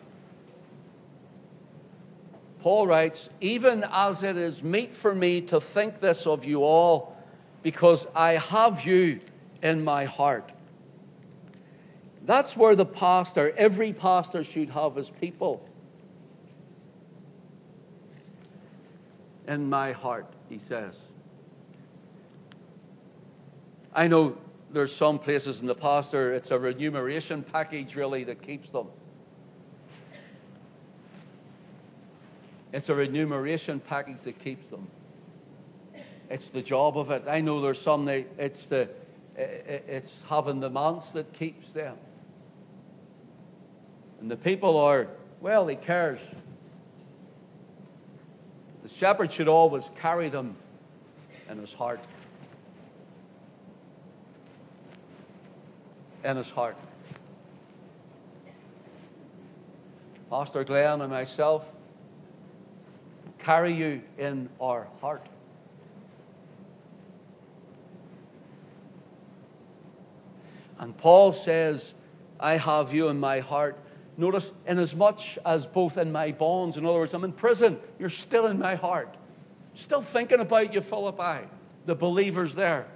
Paul 2.65 2.88
writes, 2.88 3.30
Even 3.41 3.86
as 3.91 4.23
it 4.23 4.38
is 4.38 4.63
meet 4.63 4.91
for 4.91 5.13
me 5.13 5.39
to 5.41 5.62
think 5.62 5.99
this 5.99 6.25
of 6.25 6.45
you 6.45 6.63
all, 6.63 7.15
because 7.62 8.08
I 8.15 8.32
have 8.32 8.84
you 8.88 9.19
in 9.62 9.84
my 9.84 10.06
heart. 10.06 10.51
That's 12.25 12.58
where 12.58 12.75
the 12.75 12.88
pastor, 12.88 13.54
every 13.56 13.93
pastor 13.93 14.43
should 14.43 14.71
have 14.71 14.95
his 14.95 15.12
people. 15.12 15.63
In 19.47 19.69
my 19.69 19.91
heart, 19.91 20.34
he 20.49 20.58
says. 20.58 20.99
I 23.93 24.08
know 24.08 24.36
there's 24.71 24.91
some 24.91 25.19
places 25.19 25.62
in 25.62 25.67
the 25.67 25.75
pastor, 25.75 26.34
it's 26.34 26.49
a 26.49 26.58
remuneration 26.58 27.43
package 27.43 27.95
really 27.95 28.23
that 28.23 28.41
keeps 28.41 28.71
them. 28.71 28.88
It's 32.75 32.89
a 32.89 32.93
remuneration 32.93 33.79
package 33.79 34.23
that 34.23 34.38
keeps 34.39 34.69
them. 34.69 34.85
It's 36.29 36.49
the 36.49 36.61
job 36.61 36.97
of 36.97 37.09
it. 37.09 37.23
I 37.25 37.39
know 37.39 37.61
there's 37.61 37.79
some 37.79 38.03
that 38.05 38.25
it's 38.38 38.67
the 38.67 38.89
it's 39.38 40.25
having 40.29 40.59
the 40.59 40.69
months 40.69 41.13
that 41.13 41.31
keeps 41.31 41.71
them. 41.71 41.95
And 44.19 44.29
the 44.29 44.35
people 44.35 44.77
are, 44.77 45.07
well, 45.39 45.65
he 45.67 45.77
cares. 45.77 46.19
The 48.83 48.89
shepherd 48.89 49.31
should 49.31 49.47
always 49.47 49.89
carry 50.01 50.27
them 50.27 50.57
in 51.49 51.59
his 51.59 51.71
heart. 51.71 52.01
In 56.25 56.35
his 56.35 56.51
heart. 56.51 56.75
Pastor 60.29 60.65
Glenn 60.65 60.99
and 60.99 61.11
myself, 61.11 61.73
carry 63.45 63.73
you 63.73 64.01
in 64.17 64.49
our 64.60 64.88
heart. 65.01 65.25
And 70.79 70.97
Paul 70.97 71.31
says, 71.31 71.93
I 72.39 72.58
have 72.58 72.93
you 72.93 73.10
in 73.10 73.19
my 73.19 73.39
heart. 73.39 73.77
Notice, 74.17 74.51
inasmuch 74.65 75.38
as 75.45 75.67
both 75.67 75.97
in 75.97 76.12
my 76.12 76.31
bonds, 76.31 76.77
in 76.77 76.86
other 76.86 76.97
words, 76.97 77.13
I'm 77.13 77.23
in 77.23 77.34
prison, 77.34 77.77
you're 77.99 78.10
still 78.10 78.47
in 78.47 78.58
my 78.58 78.75
heart. 78.75 79.15
Still 79.75 80.01
thinking 80.01 80.39
about 80.39 80.73
you, 80.73 80.81
Philippi, 80.81 81.47
the 81.86 81.95
believers 81.95 82.55
there. 82.55 82.88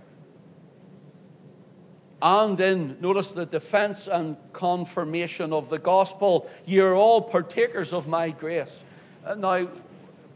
And 2.22 2.60
in, 2.60 2.98
notice 3.00 3.34
the 3.34 3.46
defense 3.46 4.08
and 4.08 4.36
confirmation 4.52 5.54
of 5.54 5.70
the 5.70 5.80
gospel, 5.80 6.50
you're 6.66 6.96
all 6.96 7.22
partakers 7.22 7.94
of 7.94 8.08
my 8.08 8.32
grace. 8.32 8.84
Uh, 9.26 9.36
now, 9.36 9.68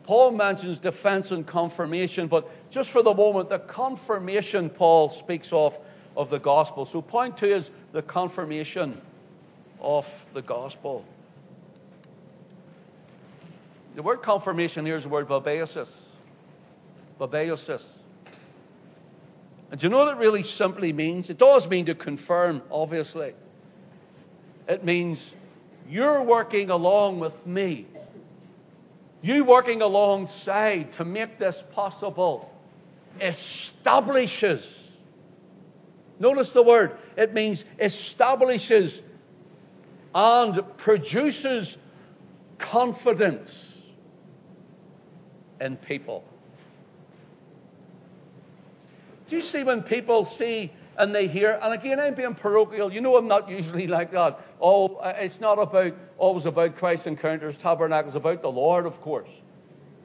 Paul 0.03 0.31
mentions 0.31 0.79
defense 0.79 1.31
and 1.31 1.47
confirmation, 1.47 2.27
but 2.27 2.49
just 2.69 2.91
for 2.91 3.01
the 3.01 3.13
moment, 3.13 3.49
the 3.49 3.59
confirmation 3.59 4.69
Paul 4.69 5.09
speaks 5.09 5.53
of 5.53 5.79
of 6.15 6.29
the 6.29 6.39
gospel. 6.39 6.85
So, 6.85 7.01
point 7.01 7.37
two 7.37 7.47
is 7.47 7.71
the 7.91 8.01
confirmation 8.01 8.99
of 9.79 10.27
the 10.33 10.41
gospel. 10.41 11.05
The 13.95 14.01
word 14.01 14.21
confirmation 14.21 14.85
here 14.85 14.95
is 14.95 15.03
the 15.03 15.09
word 15.09 15.27
bebaiosis. 15.27 15.91
Bebaiosis. 17.19 17.85
And 19.71 19.79
do 19.79 19.85
you 19.85 19.89
know 19.89 19.99
what 19.99 20.17
it 20.17 20.19
really 20.19 20.43
simply 20.43 20.93
means? 20.93 21.29
It 21.29 21.37
does 21.37 21.67
mean 21.67 21.85
to 21.85 21.95
confirm, 21.95 22.61
obviously. 22.71 23.33
It 24.67 24.83
means 24.83 25.33
you're 25.89 26.23
working 26.23 26.69
along 26.69 27.19
with 27.19 27.45
me 27.45 27.85
you 29.23 29.45
working 29.45 29.81
alongside 29.81 30.91
to 30.93 31.05
make 31.05 31.39
this 31.39 31.63
possible 31.71 32.53
establishes. 33.21 34.91
Notice 36.19 36.53
the 36.53 36.61
word. 36.61 36.97
It 37.15 37.33
means 37.33 37.63
establishes 37.79 39.01
and 40.13 40.77
produces 40.77 41.77
confidence 42.57 43.81
in 45.59 45.77
people. 45.77 46.25
Do 49.29 49.37
you 49.37 49.41
see 49.41 49.63
when 49.63 49.83
people 49.83 50.25
see 50.25 50.71
and 50.97 51.15
they 51.15 51.27
hear, 51.27 51.57
and 51.61 51.73
again, 51.73 51.99
I'm 51.99 52.13
being 52.13 52.35
parochial. 52.35 52.91
You 52.93 53.01
know, 53.01 53.15
I'm 53.17 53.27
not 53.27 53.49
usually 53.49 53.87
like 53.87 54.11
that. 54.11 54.39
Oh, 54.61 54.99
it's 55.01 55.41
not 55.41 55.57
about 55.57 55.93
always 56.23 56.45
about 56.45 56.77
Christ 56.77 57.05
encounters, 57.05 57.57
tabernacles, 57.57 58.15
about 58.15 58.41
the 58.41 58.51
Lord, 58.51 58.85
of 58.85 59.01
course. 59.01 59.29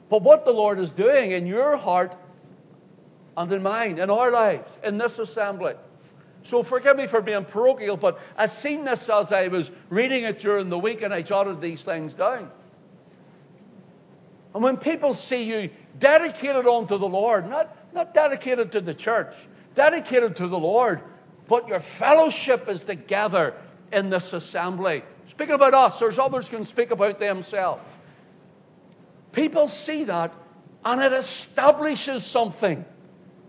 But 0.09 0.21
what 0.21 0.43
the 0.43 0.51
Lord 0.51 0.77
is 0.77 0.91
doing 0.91 1.31
in 1.31 1.47
your 1.47 1.77
heart 1.77 2.13
and 3.37 3.49
in 3.49 3.63
mine, 3.63 3.99
in 3.99 4.09
our 4.09 4.29
lives, 4.29 4.77
in 4.83 4.97
this 4.97 5.17
assembly. 5.17 5.75
So 6.43 6.61
forgive 6.61 6.97
me 6.97 7.07
for 7.07 7.21
being 7.21 7.45
parochial, 7.45 7.95
but 7.95 8.19
I 8.37 8.47
seen 8.47 8.83
this 8.83 9.07
as 9.07 9.31
I 9.31 9.47
was 9.47 9.71
reading 9.89 10.23
it 10.25 10.39
during 10.39 10.69
the 10.69 10.77
week 10.77 11.03
and 11.03 11.13
I 11.13 11.21
jotted 11.21 11.61
these 11.61 11.83
things 11.83 12.15
down. 12.15 12.51
And 14.53 14.61
when 14.61 14.75
people 14.75 15.13
see 15.13 15.43
you 15.43 15.69
dedicated 15.99 16.67
unto 16.67 16.97
the 16.97 17.07
Lord, 17.07 17.49
not, 17.49 17.73
not 17.93 18.13
dedicated 18.13 18.73
to 18.73 18.81
the 18.81 18.93
church, 18.93 19.35
dedicated 19.73 20.35
to 20.37 20.47
the 20.47 20.59
Lord, 20.59 21.01
but 21.47 21.69
your 21.69 21.79
fellowship 21.79 22.67
is 22.67 22.83
together 22.83 23.53
in 23.93 24.09
this 24.09 24.33
assembly. 24.33 25.03
Speaking 25.39 25.55
about 25.55 25.73
us, 25.73 25.99
there's 25.99 26.19
others 26.19 26.49
can 26.49 26.65
speak 26.65 26.91
about 26.91 27.17
themselves. 27.17 27.81
People 29.31 29.69
see 29.69 30.03
that 30.03 30.33
and 30.83 30.99
it 30.99 31.13
establishes 31.13 32.25
something. 32.25 32.83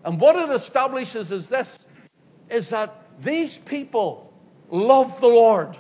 And 0.05 0.20
what 0.20 0.37
it 0.37 0.55
establishes 0.55 1.33
is 1.33 1.48
this 1.48 1.85
is 2.48 2.68
that 2.68 2.94
these 3.18 3.59
people 3.59 4.33
love 4.70 5.20
the 5.20 5.26
Lord. 5.26 5.76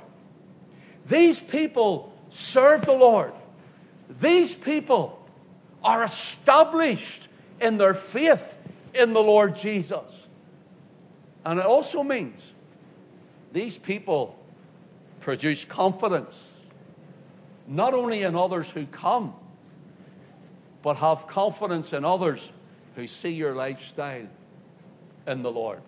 These 1.06 1.38
people 1.38 2.12
serve 2.28 2.86
the 2.86 2.92
Lord. 2.92 3.32
These 4.18 4.56
people 4.56 5.16
are 5.84 6.02
established 6.02 7.28
in 7.60 7.78
their 7.78 7.94
faith 7.94 8.58
in 8.94 9.12
the 9.12 9.22
Lord 9.22 9.54
Jesus. 9.54 10.28
And 11.44 11.60
it 11.60 11.66
also 11.66 12.02
means 12.02 12.52
these 13.52 13.78
people 13.78 14.36
produce 15.20 15.64
confidence, 15.64 16.60
not 17.66 17.94
only 17.94 18.22
in 18.22 18.34
others 18.34 18.68
who 18.70 18.86
come, 18.86 19.34
but 20.82 20.96
have 20.96 21.26
confidence 21.26 21.92
in 21.92 22.04
others 22.04 22.50
who 22.96 23.06
see 23.06 23.30
your 23.30 23.54
lifestyle 23.54 24.26
in 25.26 25.42
the 25.42 25.50
Lord. 25.50 25.80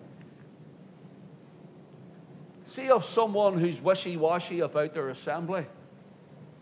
See 2.63 2.89
of 2.89 3.03
someone 3.03 3.59
who's 3.59 3.81
wishy 3.81 4.17
washy 4.17 4.61
about 4.61 4.93
their 4.93 5.09
assembly. 5.09 5.65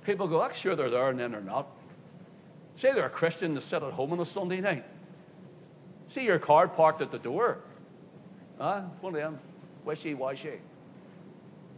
People 0.05 0.27
go, 0.27 0.41
I'm 0.41 0.53
sure 0.53 0.75
they're 0.75 0.89
there 0.89 1.09
and 1.09 1.19
then 1.19 1.31
they're 1.31 1.41
not. 1.41 1.67
Say 2.73 2.93
they're 2.93 3.05
a 3.05 3.09
Christian 3.09 3.53
to 3.55 3.61
sit 3.61 3.83
at 3.83 3.93
home 3.93 4.13
on 4.13 4.19
a 4.19 4.25
Sunday 4.25 4.61
night. 4.61 4.85
See 6.07 6.25
your 6.25 6.39
car 6.39 6.67
parked 6.67 7.01
at 7.01 7.11
the 7.11 7.19
door. 7.19 7.59
Huh? 8.57 8.81
One 9.01 9.15
of 9.15 9.21
them, 9.21 9.39
wishy 9.85 10.13
washy. 10.13 10.59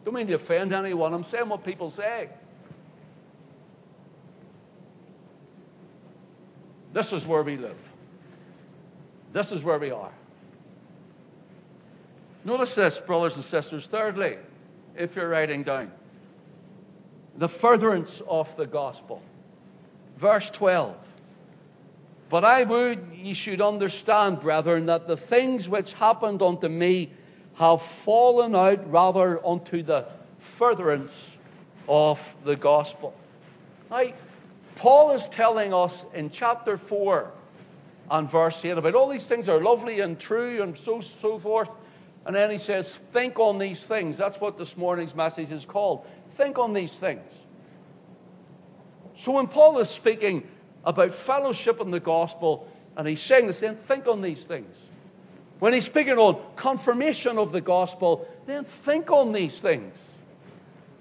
Don't 0.03 0.13
mean 0.13 0.27
to 0.27 0.33
offend 0.33 0.73
anyone. 0.73 1.13
I'm 1.13 1.23
saying 1.23 1.49
what 1.49 1.63
people 1.63 1.89
say. 1.89 2.29
This 6.91 7.11
is 7.13 7.25
where 7.25 7.41
we 7.41 7.57
live. 7.57 7.91
This 9.31 9.51
is 9.51 9.63
where 9.63 9.79
we 9.79 9.91
are. 9.91 10.11
Notice 12.45 12.75
this, 12.75 12.99
brothers 12.99 13.35
and 13.35 13.43
sisters. 13.43 13.87
Thirdly, 13.87 14.37
if 14.95 15.15
you're 15.15 15.29
writing 15.29 15.63
down, 15.63 15.91
the 17.37 17.49
furtherance 17.49 18.21
of 18.27 18.55
the 18.57 18.67
gospel. 18.67 19.21
Verse 20.17 20.49
12. 20.51 20.95
But 22.29 22.45
I 22.45 22.63
would 22.63 23.07
ye 23.15 23.33
should 23.33 23.61
understand, 23.61 24.41
brethren, 24.41 24.87
that 24.87 25.07
the 25.07 25.17
things 25.17 25.67
which 25.67 25.93
happened 25.93 26.41
unto 26.41 26.67
me 26.67 27.11
have 27.55 27.81
fallen 27.81 28.55
out 28.55 28.89
rather 28.91 29.45
unto 29.45 29.81
the 29.83 30.05
furtherance 30.37 31.37
of 31.87 32.35
the 32.43 32.55
gospel. 32.55 33.13
Now, 33.91 34.05
Paul 34.75 35.11
is 35.11 35.27
telling 35.27 35.73
us 35.73 36.05
in 36.13 36.29
chapter 36.29 36.77
4 36.77 37.31
and 38.09 38.29
verse 38.29 38.63
8 38.63 38.71
about 38.71 38.95
all 38.95 39.09
these 39.09 39.27
things 39.27 39.49
are 39.49 39.61
lovely 39.61 39.99
and 39.99 40.19
true 40.19 40.61
and 40.61 40.75
so, 40.75 41.01
so 41.01 41.37
forth. 41.39 41.73
And 42.25 42.35
then 42.35 42.49
he 42.51 42.57
says, 42.57 42.95
Think 42.97 43.39
on 43.39 43.59
these 43.59 43.85
things. 43.85 44.17
That's 44.17 44.39
what 44.39 44.57
this 44.57 44.77
morning's 44.77 45.13
message 45.13 45.51
is 45.51 45.65
called. 45.65 46.05
Think 46.31 46.57
on 46.57 46.73
these 46.73 46.93
things. 46.93 47.21
So 49.15 49.33
when 49.33 49.47
Paul 49.47 49.77
is 49.79 49.89
speaking 49.89 50.47
about 50.83 51.11
fellowship 51.11 51.79
in 51.81 51.91
the 51.91 51.99
gospel, 51.99 52.67
and 52.97 53.07
he's 53.07 53.21
saying 53.21 53.47
the 53.47 53.53
same, 53.53 53.75
think 53.75 54.07
on 54.07 54.21
these 54.21 54.43
things. 54.43 54.75
When 55.63 55.71
he's 55.71 55.85
speaking 55.85 56.17
on 56.17 56.41
confirmation 56.57 57.37
of 57.37 57.53
the 57.53 57.61
gospel, 57.61 58.27
then 58.47 58.65
think 58.65 59.09
on 59.09 59.31
these 59.31 59.57
things. 59.57 59.95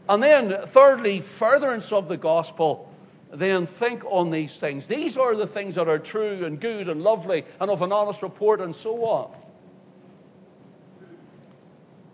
And 0.09 0.23
then, 0.23 0.57
thirdly, 0.69 1.19
furtherance 1.19 1.91
of 1.91 2.07
the 2.07 2.17
gospel, 2.17 2.89
then 3.33 3.67
think 3.67 4.05
on 4.05 4.31
these 4.31 4.57
things. 4.57 4.87
These 4.87 5.17
are 5.17 5.35
the 5.35 5.49
things 5.49 5.75
that 5.75 5.89
are 5.89 5.99
true 5.99 6.45
and 6.45 6.61
good 6.61 6.89
and 6.89 7.03
lovely 7.03 7.45
and 7.59 7.73
of 7.73 7.83
an 7.83 7.91
honest 7.91 8.23
report 8.23 8.61
and 8.61 8.73
so 8.73 9.05
on 9.05 9.33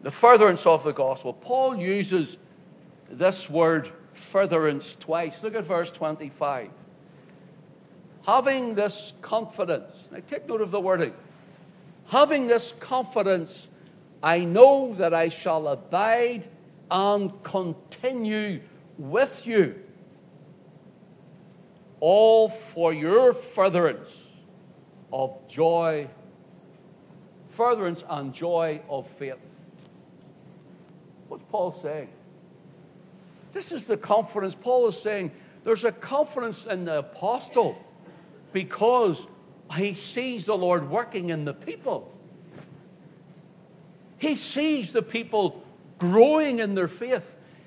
the 0.00 0.10
furtherance 0.10 0.64
of 0.64 0.84
the 0.84 0.94
gospel. 0.94 1.34
Paul 1.34 1.76
uses 1.76 2.38
this 3.10 3.50
word 3.50 3.92
furtherance 4.14 4.96
twice. 4.96 5.42
Look 5.42 5.54
at 5.54 5.64
verse 5.64 5.90
25. 5.90 6.70
Having 8.24 8.74
this 8.74 9.12
confidence, 9.20 10.08
now 10.10 10.20
take 10.30 10.48
note 10.48 10.62
of 10.62 10.70
the 10.70 10.80
wording. 10.80 11.12
Having 12.08 12.46
this 12.46 12.72
confidence, 12.72 13.68
I 14.22 14.40
know 14.40 14.94
that 14.94 15.12
I 15.12 15.28
shall 15.28 15.68
abide 15.68 16.46
and 16.90 17.42
continue 17.42 18.60
with 18.96 19.46
you, 19.46 19.74
all 22.00 22.48
for 22.48 22.92
your 22.92 23.34
furtherance 23.34 24.26
of 25.12 25.36
joy, 25.48 26.08
furtherance 27.48 28.02
and 28.08 28.32
joy 28.32 28.80
of 28.88 29.06
faith. 29.06 29.36
What's 31.28 31.44
Paul 31.50 31.78
saying? 31.82 32.08
This 33.52 33.70
is 33.70 33.86
the 33.86 33.96
confidence. 33.96 34.54
Paul 34.54 34.88
is 34.88 35.00
saying 35.00 35.30
there's 35.64 35.84
a 35.84 35.92
confidence 35.92 36.64
in 36.64 36.86
the 36.86 37.00
apostle 37.00 37.76
because 38.52 39.26
he 39.74 39.94
sees 39.94 40.46
the 40.46 40.56
Lord 40.56 40.90
working 40.90 41.30
in 41.30 41.44
the 41.44 41.54
people. 41.54 42.12
He 44.18 44.36
sees 44.36 44.92
the 44.92 45.02
people 45.02 45.62
growing 45.98 46.58
in 46.58 46.74
their 46.74 46.88
faith. 46.88 47.24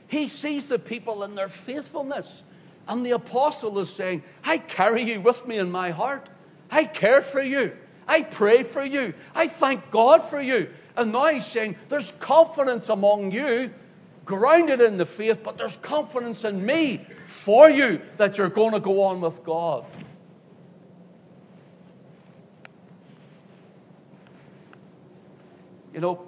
He 0.07 0.27
sees 0.27 0.69
the 0.69 0.79
people 0.79 1.23
in 1.23 1.35
their 1.35 1.47
faithfulness. 1.47 2.43
And 2.87 3.05
the 3.05 3.11
apostle 3.11 3.79
is 3.79 3.93
saying, 3.93 4.23
I 4.43 4.57
carry 4.57 5.03
you 5.03 5.21
with 5.21 5.47
me 5.47 5.57
in 5.57 5.71
my 5.71 5.91
heart. 5.91 6.27
I 6.69 6.85
care 6.85 7.21
for 7.21 7.41
you. 7.41 7.71
I 8.07 8.23
pray 8.23 8.63
for 8.63 8.83
you. 8.83 9.13
I 9.35 9.47
thank 9.47 9.91
God 9.91 10.23
for 10.23 10.41
you. 10.41 10.69
And 10.97 11.13
now 11.13 11.27
he's 11.27 11.45
saying 11.45 11.77
there's 11.87 12.11
confidence 12.19 12.89
among 12.89 13.31
you, 13.31 13.71
grounded 14.25 14.81
in 14.81 14.97
the 14.97 15.05
faith, 15.05 15.41
but 15.43 15.57
there's 15.57 15.77
confidence 15.77 16.43
in 16.43 16.65
me 16.65 17.05
for 17.25 17.69
you 17.69 18.01
that 18.17 18.37
you're 18.37 18.49
going 18.49 18.73
to 18.73 18.79
go 18.79 19.03
on 19.03 19.21
with 19.21 19.43
God. 19.43 19.85
You 25.93 25.99
know, 25.99 26.27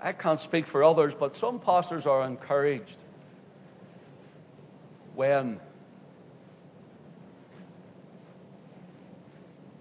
I 0.00 0.12
can't 0.12 0.38
speak 0.38 0.66
for 0.66 0.84
others, 0.84 1.14
but 1.14 1.34
some 1.34 1.58
pastors 1.58 2.06
are 2.06 2.24
encouraged 2.24 2.96
when 5.14 5.60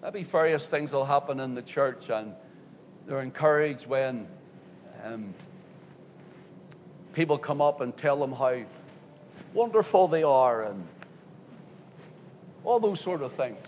maybe 0.01 0.23
various 0.23 0.67
things 0.67 0.91
will 0.91 1.05
happen 1.05 1.39
in 1.39 1.55
the 1.55 1.61
church 1.61 2.09
and 2.09 2.33
they're 3.05 3.21
encouraged 3.21 3.87
when 3.87 4.27
um, 5.03 5.33
people 7.13 7.37
come 7.37 7.61
up 7.61 7.81
and 7.81 7.95
tell 7.95 8.17
them 8.17 8.31
how 8.31 8.57
wonderful 9.53 10.07
they 10.07 10.23
are 10.23 10.63
and 10.63 10.87
all 12.63 12.79
those 12.79 12.99
sort 12.99 13.21
of 13.21 13.33
things. 13.33 13.59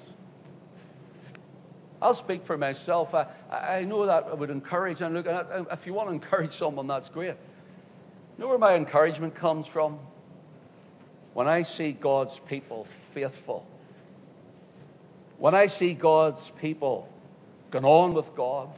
I'll 2.03 2.13
speak 2.13 2.43
for 2.43 2.57
myself. 2.57 3.15
I, 3.15 3.27
I 3.49 3.85
know 3.85 4.05
that 4.05 4.25
I 4.25 4.33
would 4.33 4.49
encourage, 4.49 5.01
and 5.01 5.15
look, 5.15 5.25
if 5.71 5.87
you 5.87 5.93
want 5.93 6.09
to 6.09 6.13
encourage 6.21 6.51
someone, 6.51 6.85
that's 6.85 7.07
great. 7.07 7.29
You 7.29 8.43
know 8.43 8.49
where 8.49 8.57
my 8.57 8.75
encouragement 8.75 9.35
comes 9.35 9.67
from? 9.67 9.99
When 11.33 11.47
I 11.47 11.63
see 11.63 11.93
God's 11.93 12.37
people 12.39 12.83
faithful, 13.13 13.65
when 15.37 15.55
I 15.55 15.67
see 15.67 15.93
God's 15.93 16.51
people 16.59 17.09
going 17.71 17.85
on 17.85 18.13
with 18.13 18.35
God, 18.35 18.69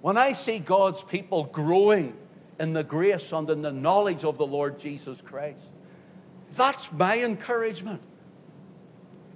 when 0.00 0.16
I 0.16 0.32
see 0.32 0.58
God's 0.58 1.04
people 1.04 1.44
growing 1.44 2.16
in 2.58 2.72
the 2.72 2.84
grace 2.84 3.32
and 3.32 3.50
in 3.50 3.60
the 3.60 3.72
knowledge 3.72 4.24
of 4.24 4.38
the 4.38 4.46
Lord 4.46 4.78
Jesus 4.78 5.20
Christ, 5.20 5.60
that's 6.52 6.90
my 6.90 7.18
encouragement. 7.22 8.00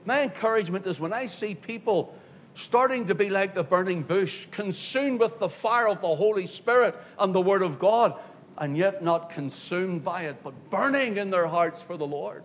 My 0.07 0.23
encouragement 0.23 0.87
is 0.87 0.99
when 0.99 1.13
I 1.13 1.27
see 1.27 1.55
people 1.55 2.15
starting 2.55 3.07
to 3.07 3.15
be 3.15 3.31
like 3.31 3.55
the 3.55 3.63
burning 3.63 4.03
bush, 4.03 4.47
consumed 4.51 5.21
with 5.21 5.39
the 5.39 5.49
fire 5.49 5.89
of 5.89 6.01
the 6.01 6.15
Holy 6.15 6.47
Spirit 6.47 6.95
and 7.19 7.35
the 7.35 7.41
Word 7.41 7.63
of 7.63 7.79
God, 7.79 8.15
and 8.59 8.77
yet 8.77 9.03
not 9.03 9.31
consumed 9.31 10.05
by 10.05 10.23
it, 10.23 10.43
but 10.45 10.53
burning 10.71 11.17
in 11.17 11.31
their 11.31 11.47
hearts 11.47 11.81
for 11.81 11.97
the 11.97 12.07
Lord. 12.07 12.43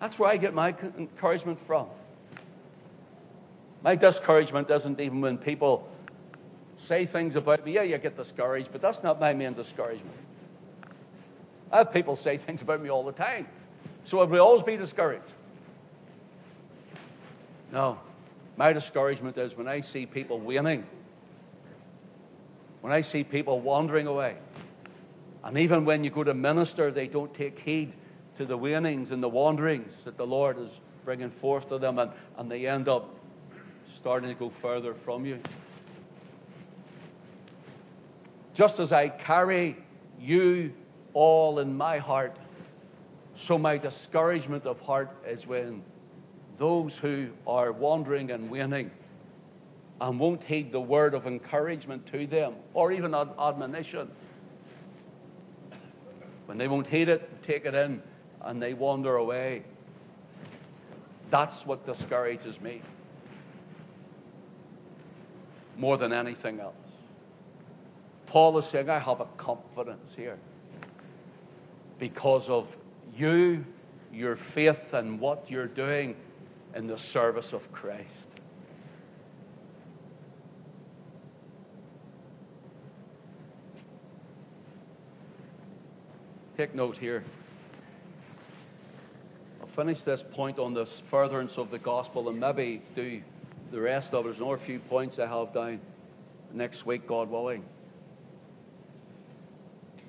That's 0.00 0.18
where 0.18 0.30
I 0.30 0.36
get 0.36 0.54
my 0.54 0.74
encouragement 0.96 1.58
from. 1.58 1.88
My 3.82 3.96
discouragement 3.96 4.70
isn't 4.70 5.00
even 5.00 5.20
when 5.20 5.38
people 5.38 5.88
say 6.76 7.04
things 7.06 7.36
about 7.36 7.64
me. 7.64 7.72
Yeah, 7.72 7.82
you 7.82 7.98
get 7.98 8.16
discouraged, 8.16 8.70
but 8.70 8.80
that's 8.80 9.02
not 9.02 9.20
my 9.20 9.34
main 9.34 9.54
discouragement. 9.54 10.14
I 11.72 11.78
have 11.78 11.92
people 11.92 12.16
say 12.16 12.36
things 12.36 12.62
about 12.62 12.80
me 12.80 12.90
all 12.90 13.04
the 13.04 13.12
time. 13.12 13.46
So 14.04 14.20
I 14.20 14.24
will 14.24 14.40
always 14.40 14.62
be 14.62 14.76
discouraged. 14.76 15.24
No. 17.72 17.98
My 18.56 18.72
discouragement 18.72 19.38
is 19.38 19.56
when 19.56 19.68
I 19.68 19.80
see 19.80 20.04
people 20.06 20.40
waning, 20.40 20.84
when 22.80 22.92
I 22.92 23.02
see 23.02 23.22
people 23.22 23.60
wandering 23.60 24.06
away. 24.06 24.36
And 25.44 25.56
even 25.58 25.84
when 25.84 26.02
you 26.02 26.10
go 26.10 26.24
to 26.24 26.34
minister, 26.34 26.90
they 26.90 27.06
don't 27.06 27.32
take 27.32 27.58
heed 27.58 27.92
to 28.36 28.44
the 28.44 28.56
wanings 28.56 29.12
and 29.12 29.22
the 29.22 29.28
wanderings 29.28 30.04
that 30.04 30.16
the 30.16 30.26
Lord 30.26 30.58
is 30.58 30.80
bringing 31.04 31.30
forth 31.30 31.68
to 31.68 31.78
them, 31.78 31.98
and, 31.98 32.10
and 32.36 32.50
they 32.50 32.66
end 32.66 32.88
up 32.88 33.14
starting 33.94 34.28
to 34.28 34.34
go 34.34 34.50
further 34.50 34.92
from 34.92 35.24
you. 35.24 35.40
Just 38.54 38.80
as 38.80 38.92
I 38.92 39.08
carry 39.08 39.76
you 40.20 40.72
all 41.14 41.60
in 41.60 41.76
my 41.76 41.98
heart, 41.98 42.36
so 43.36 43.56
my 43.56 43.78
discouragement 43.78 44.66
of 44.66 44.80
heart 44.80 45.10
is 45.24 45.46
when 45.46 45.82
those 46.58 46.96
who 46.96 47.28
are 47.46 47.72
wandering 47.72 48.32
and 48.32 48.50
waning 48.50 48.90
and 50.00 50.20
won't 50.20 50.42
heed 50.42 50.70
the 50.70 50.80
word 50.80 51.14
of 51.14 51.26
encouragement 51.26 52.04
to 52.06 52.26
them 52.26 52.54
or 52.74 52.92
even 52.92 53.14
admonition, 53.14 54.10
when 56.46 56.58
they 56.58 56.68
won't 56.68 56.86
heed 56.86 57.08
it, 57.08 57.42
take 57.42 57.64
it 57.64 57.74
in, 57.74 58.02
and 58.42 58.62
they 58.62 58.74
wander 58.74 59.16
away. 59.16 59.62
That's 61.30 61.66
what 61.66 61.84
discourages 61.86 62.60
me 62.60 62.80
more 65.76 65.96
than 65.96 66.12
anything 66.12 66.60
else. 66.60 66.74
Paul 68.26 68.58
is 68.58 68.66
saying, 68.66 68.90
I 68.90 68.98
have 68.98 69.20
a 69.20 69.26
confidence 69.36 70.14
here 70.14 70.38
because 71.98 72.48
of 72.48 72.76
you, 73.16 73.64
your 74.12 74.36
faith, 74.36 74.94
and 74.94 75.20
what 75.20 75.50
you're 75.50 75.66
doing 75.66 76.16
in 76.74 76.86
the 76.86 76.98
service 76.98 77.52
of 77.52 77.70
Christ. 77.72 78.28
Take 86.56 86.74
note 86.74 86.96
here. 86.96 87.22
I'll 89.60 89.68
finish 89.68 90.02
this 90.02 90.24
point 90.24 90.58
on 90.58 90.74
this 90.74 91.00
furtherance 91.06 91.56
of 91.56 91.70
the 91.70 91.78
gospel 91.78 92.28
and 92.28 92.40
maybe 92.40 92.82
do 92.96 93.22
the 93.70 93.80
rest 93.80 94.12
of 94.12 94.20
it. 94.20 94.24
There's 94.24 94.38
another 94.38 94.56
few 94.56 94.80
points 94.80 95.18
I 95.20 95.26
have 95.26 95.52
down 95.52 95.80
next 96.52 96.84
week, 96.84 97.06
God 97.06 97.30
willing. 97.30 97.64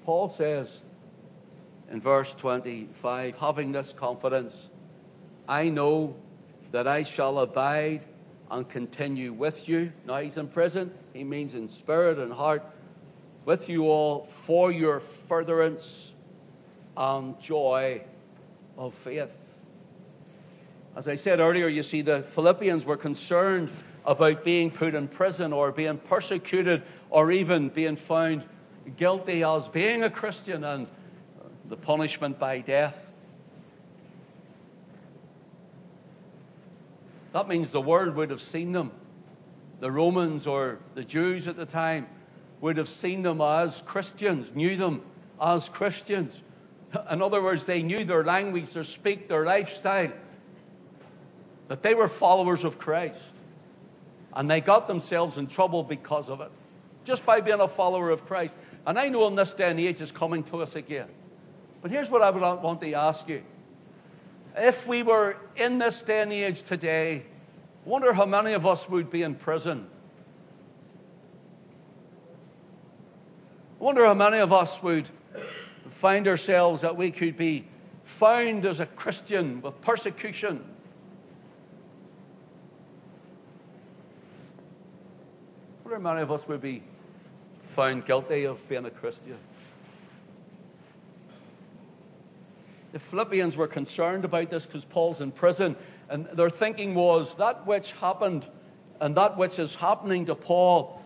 Paul 0.05 0.30
says 0.30 0.82
in 1.91 2.01
verse 2.01 2.34
25, 2.34 3.38
having 3.38 3.72
this 3.72 3.93
confidence, 3.93 4.72
I 5.47 5.70
know 5.70 6.16
that 6.72 6.88
I 6.88 7.03
shall 7.03 7.39
abide 7.39 8.03
and 8.51 8.67
continue 8.67 9.34
with 9.34 9.67
you. 9.67 9.91
Now 10.05 10.20
he's 10.20 10.38
in 10.38 10.47
prison. 10.47 10.91
He 11.13 11.24
means 11.24 11.53
in 11.53 11.67
spirit 11.67 12.17
and 12.17 12.32
heart 12.32 12.63
with 13.45 13.70
you 13.70 13.86
all 13.86 14.26
for 14.26 14.72
your 14.72 14.99
furtherance 14.99 16.11
and 16.95 17.39
joy 17.39 18.01
of 18.78 18.93
faith. 18.93 19.36
As 20.95 21.07
I 21.07 21.15
said 21.15 21.39
earlier, 21.39 21.67
you 21.67 21.84
see, 21.84 22.01
the 22.01 22.22
Philippians 22.22 22.86
were 22.86 22.97
concerned 22.97 23.70
about 24.05 24.43
being 24.43 24.72
put 24.72 24.95
in 24.95 25.07
prison 25.07 25.53
or 25.53 25.72
being 25.72 25.97
persecuted 25.97 26.84
or 27.09 27.32
even 27.32 27.70
being 27.70 27.95
found 27.95 28.43
guilty 28.97 29.43
as 29.43 29.67
being 29.67 30.03
a 30.03 30.09
Christian 30.09 30.63
and 30.63 30.88
the 31.67 31.78
punishment 31.78 32.39
by 32.39 32.59
death. 32.59 33.09
That 37.34 37.48
means 37.48 37.72
the 37.72 37.82
world 37.82 38.16
would 38.16 38.32
have 38.32 38.42
seen 38.42 38.72
them. 38.72 38.92
The 39.80 39.92
Romans 39.92 40.48
or 40.48 40.80
the 40.96 41.04
Jews 41.04 41.48
at 41.48 41.56
the 41.56 41.66
time 41.66 42.08
would 42.62 42.78
have 42.78 42.90
seen 42.90 43.22
them 43.22 43.40
as 43.40 43.82
Christians, 43.84 44.54
knew 44.54 44.76
them 44.76 45.02
as 45.42 45.70
Christians. 45.70 46.42
In 47.12 47.22
other 47.22 47.42
words, 47.42 47.66
they 47.66 47.84
knew 47.84 48.04
their 48.04 48.24
language, 48.24 48.72
their 48.72 48.84
speak, 48.84 49.30
their 49.30 49.46
lifestyle, 49.46 50.12
that 51.68 51.84
they 51.84 51.94
were 51.94 52.08
followers 52.08 52.64
of 52.64 52.80
Christ. 52.80 53.22
And 54.34 54.50
they 54.50 54.62
got 54.62 54.88
themselves 54.88 55.38
in 55.38 55.48
trouble 55.48 55.84
because 55.84 56.30
of 56.30 56.42
it, 56.42 56.52
just 57.04 57.26
by 57.26 57.42
being 57.42 57.62
a 57.62 57.68
follower 57.68 58.10
of 58.10 58.26
Christ. 58.26 58.58
And 58.86 59.00
I 59.00 59.10
know 59.10 59.28
in 59.28 59.36
this 59.36 59.54
day 59.54 59.70
and 59.70 59.80
age 59.80 60.02
it's 60.02 60.12
coming 60.12 60.44
to 60.46 60.62
us 60.62 60.76
again. 60.76 61.08
But 61.82 61.92
here's 61.92 62.10
what 62.10 62.22
I 62.22 62.30
would 62.30 62.42
want 62.42 62.82
to 62.82 62.94
ask 62.94 63.28
you. 63.30 63.44
If 64.58 64.88
we 64.88 65.04
were 65.04 65.38
in 65.56 65.78
this 65.78 66.02
day 66.02 66.22
and 66.22 66.34
age 66.34 66.64
today, 66.64 67.24
I 67.86 67.89
wonder 67.89 68.14
how 68.14 68.26
many 68.26 68.54
of 68.54 68.66
us 68.66 68.89
would 68.89 69.10
be 69.10 69.24
in 69.24 69.36
prison. 69.36 69.88
I 73.80 73.84
wonder 73.84 74.06
how 74.06 74.14
many 74.14 74.39
of 74.39 74.52
us 74.52 74.82
would 74.84 75.10
find 75.88 76.28
ourselves 76.28 76.82
that 76.82 76.97
we 76.97 77.12
could 77.12 77.38
be 77.38 77.66
found 78.04 78.66
as 78.66 78.80
a 78.80 78.86
Christian 78.86 79.62
with 79.62 79.80
persecution. 79.82 80.64
Wonder 85.86 85.97
how 85.97 86.14
many 86.14 86.22
of 86.22 86.32
us 86.32 86.47
would 86.47 86.62
be 86.62 86.84
found 87.76 88.06
guilty 88.06 88.45
of 88.45 88.68
being 88.68 88.86
a 88.86 88.91
Christian. 88.91 89.38
The 92.92 93.00
Philippians 93.00 93.56
were 93.56 93.68
concerned 93.68 94.26
about 94.26 94.50
this 94.50 94.66
because 94.66 94.84
Paul's 94.86 95.22
in 95.22 95.32
prison, 95.32 95.76
and 96.10 96.26
their 96.26 96.50
thinking 96.50 96.96
was 96.96 97.36
that 97.36 97.68
which 97.68 97.92
happened 97.94 98.48
and 99.00 99.16
that 99.16 99.38
which 99.38 99.60
is 99.60 99.76
happening 99.76 100.26
to 100.26 100.36
Paul. 100.36 101.02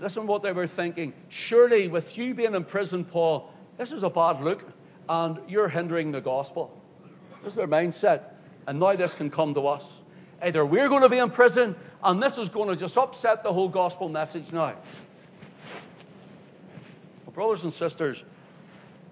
Listen 0.00 0.26
what 0.26 0.42
they 0.42 0.52
were 0.52 0.66
thinking. 0.66 1.12
Surely, 1.28 1.88
with 1.88 2.16
you 2.16 2.34
being 2.34 2.54
in 2.54 2.64
prison, 2.64 3.04
Paul, 3.04 3.52
this 3.76 3.92
is 3.92 4.02
a 4.02 4.10
bad 4.10 4.42
look, 4.42 4.64
and 5.08 5.38
you're 5.48 5.68
hindering 5.68 6.12
the 6.12 6.20
gospel. 6.20 6.76
This 7.42 7.52
is 7.52 7.56
their 7.56 7.68
mindset. 7.68 8.22
And 8.66 8.80
now 8.80 8.94
this 8.94 9.14
can 9.14 9.30
come 9.30 9.54
to 9.54 9.66
us. 9.66 10.02
Either 10.42 10.64
we're 10.64 10.88
going 10.88 11.02
to 11.02 11.08
be 11.08 11.18
in 11.18 11.30
prison, 11.30 11.74
and 12.02 12.22
this 12.22 12.38
is 12.38 12.48
going 12.48 12.68
to 12.68 12.76
just 12.76 12.96
upset 12.96 13.42
the 13.42 13.52
whole 13.52 13.68
gospel 13.68 14.08
message 14.08 14.52
now. 14.52 14.74
Well, 17.24 17.32
brothers 17.32 17.64
and 17.64 17.72
sisters, 17.72 18.22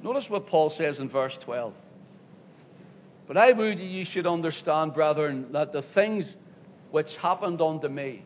notice 0.03 0.31
what 0.31 0.47
Paul 0.47 0.71
says 0.71 1.01
in 1.01 1.09
verse 1.09 1.39
12. 1.39 1.73
But 3.27 3.37
I 3.37 3.53
would 3.53 3.79
ye 3.79 4.05
should 4.05 4.27
understand, 4.27 4.95
brethren, 4.95 5.53
that 5.53 5.73
the 5.73 5.83
things 5.83 6.37
which 6.91 7.17
happened 7.17 7.61
unto 7.61 7.89
me 7.89 8.23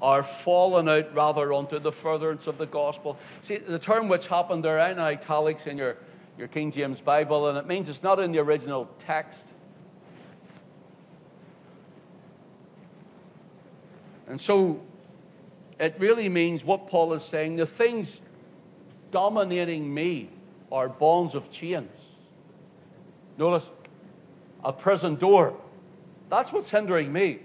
are 0.00 0.22
fallen 0.22 0.88
out 0.88 1.14
rather 1.14 1.52
unto 1.52 1.78
the 1.78 1.92
furtherance 1.92 2.46
of 2.46 2.58
the 2.58 2.66
gospel. 2.66 3.18
See, 3.42 3.56
the 3.56 3.78
term 3.78 4.08
which 4.08 4.26
happened 4.26 4.64
there 4.64 4.78
in 4.90 4.98
italics 4.98 5.66
in 5.66 5.78
your, 5.78 5.96
your 6.38 6.48
King 6.48 6.70
James 6.70 7.00
Bible, 7.00 7.48
and 7.48 7.58
it 7.58 7.66
means 7.66 7.88
it's 7.88 8.02
not 8.02 8.18
in 8.18 8.32
the 8.32 8.38
original 8.38 8.88
text. 8.98 9.52
And 14.26 14.40
so 14.40 14.82
it 15.78 15.96
really 15.98 16.28
means 16.28 16.64
what 16.64 16.88
Paul 16.88 17.12
is 17.12 17.22
saying 17.22 17.56
the 17.56 17.66
things 17.66 18.20
dominating 19.10 19.92
me 19.92 20.28
are 20.72 20.88
bonds 20.88 21.34
of 21.34 21.50
chains. 21.50 22.10
Notice, 23.38 23.70
a 24.64 24.72
prison 24.72 25.16
door. 25.16 25.54
That's 26.30 26.52
what's 26.52 26.70
hindering 26.70 27.12
me. 27.12 27.40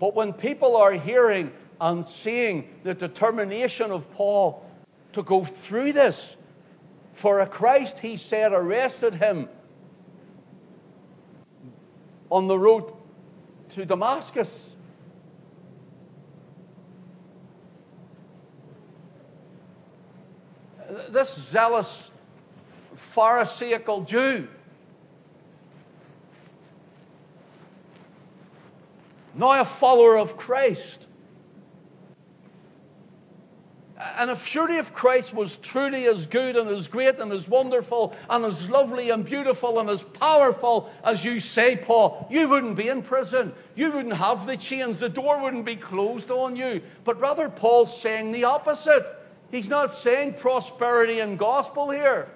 But 0.00 0.14
when 0.14 0.32
people 0.32 0.76
are 0.76 0.92
hearing 0.92 1.52
and 1.80 2.04
seeing 2.04 2.68
the 2.82 2.94
determination 2.94 3.90
of 3.90 4.10
Paul 4.14 4.64
to 5.12 5.22
go 5.22 5.44
through 5.44 5.92
this, 5.92 6.36
for 7.12 7.40
a 7.40 7.46
Christ, 7.46 7.98
he 8.00 8.16
said, 8.16 8.52
arrested 8.52 9.14
him 9.14 9.48
on 12.30 12.48
the 12.48 12.58
road 12.58 12.92
to 13.70 13.84
Damascus. 13.84 14.72
This 21.08 21.32
zealous 21.32 22.10
Pharisaical 22.96 24.02
Jew 24.02 24.48
now 29.36 29.60
a 29.60 29.64
follower 29.64 30.18
of 30.18 30.36
Christ. 30.36 31.06
And 34.18 34.30
if 34.30 34.46
surely 34.46 34.76
if 34.76 34.92
Christ 34.92 35.32
was 35.32 35.56
truly 35.56 36.06
as 36.06 36.26
good 36.26 36.56
and 36.56 36.68
as 36.68 36.88
great 36.88 37.20
and 37.20 37.32
as 37.32 37.48
wonderful 37.48 38.14
and 38.28 38.44
as 38.44 38.68
lovely 38.68 39.10
and 39.10 39.24
beautiful 39.24 39.78
and 39.78 39.88
as 39.88 40.02
powerful 40.02 40.90
as 41.02 41.24
you 41.24 41.40
say, 41.40 41.76
Paul, 41.76 42.26
you 42.30 42.48
wouldn't 42.48 42.76
be 42.76 42.88
in 42.88 43.02
prison. 43.02 43.52
You 43.74 43.92
wouldn't 43.92 44.14
have 44.14 44.46
the 44.46 44.56
chains. 44.56 44.98
The 44.98 45.08
door 45.08 45.40
wouldn't 45.40 45.64
be 45.64 45.76
closed 45.76 46.30
on 46.30 46.56
you. 46.56 46.82
But 47.04 47.20
rather, 47.20 47.48
Paul's 47.48 47.96
saying 47.96 48.32
the 48.32 48.44
opposite. 48.44 49.04
He's 49.50 49.68
not 49.68 49.94
saying 49.94 50.34
prosperity 50.34 51.20
and 51.20 51.38
gospel 51.38 51.90
here. 51.90 52.28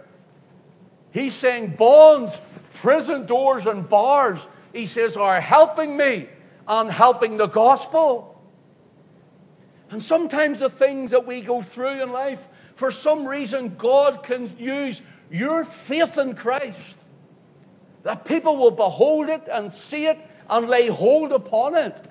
He's 1.13 1.35
saying 1.35 1.75
bonds, 1.77 2.41
prison 2.75 3.27
doors, 3.27 3.67
and 3.67 3.89
bars, 3.89 4.47
he 4.73 4.87
says, 4.87 5.17
are 5.17 5.41
helping 5.41 5.97
me 5.97 6.29
on 6.69 6.89
helping 6.91 7.39
the 7.39 7.47
gospel. 7.47 8.41
And 9.91 10.03
sometimes 10.03 10.61
the 10.61 10.69
things 10.69 11.13
that 11.13 11.27
we 11.27 11.41
go 11.41 11.63
through 11.63 12.03
in 12.03 12.13
life, 12.13 12.47
for 12.75 12.91
some 12.91 13.27
reason, 13.27 13.75
God 13.77 14.23
can 14.23 14.57
use 14.59 15.03
your 15.31 15.65
faith 15.65 16.19
in 16.19 16.35
Christ 16.35 16.97
That 18.03 18.25
people 18.25 18.57
will 18.57 18.71
behold 18.71 19.29
it 19.29 19.49
and 19.51 19.73
see 19.73 20.07
it 20.07 20.23
and 20.49 20.69
lay 20.69 20.89
hold 20.89 21.33
upon 21.33 21.75
it. 21.75 22.09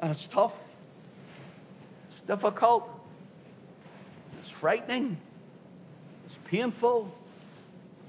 And 0.00 0.10
it's 0.10 0.26
tough. 0.26 0.58
It's 2.08 2.20
difficult. 2.22 2.88
It's 4.40 4.50
frightening. 4.50 5.16
It's 6.26 6.38
painful. 6.44 7.12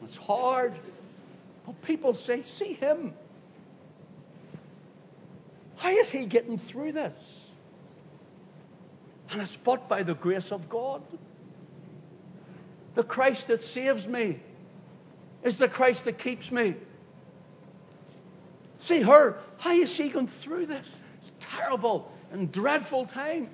It's 0.04 0.18
hard. 0.18 0.74
But 1.66 1.82
people 1.84 2.14
say, 2.14 2.42
see 2.42 2.74
him. 2.74 3.14
How 5.78 5.90
is 5.90 6.10
he 6.10 6.26
getting 6.26 6.58
through 6.58 6.94
this? 6.94 7.50
And 9.32 9.42
it's 9.42 9.58
but 9.58 9.90
by 9.90 10.04
the 10.04 10.14
grace 10.14 10.52
of 10.52 10.70
God. 10.70 11.02
The 12.94 13.04
Christ 13.04 13.48
that 13.48 13.64
saves 13.64 14.08
me 14.08 14.40
is 15.44 15.58
the 15.58 15.68
Christ 15.68 16.06
that 16.06 16.20
keeps 16.20 16.52
me. 16.52 16.76
See 18.78 19.02
her. 19.02 19.38
How 19.58 19.72
is 19.72 19.94
she 19.94 20.10
going 20.10 20.28
through 20.28 20.68
this? 20.68 20.96
It's 21.20 21.32
terrible 21.40 22.12
and 22.32 22.52
dreadful 22.52 23.06
time. 23.06 23.50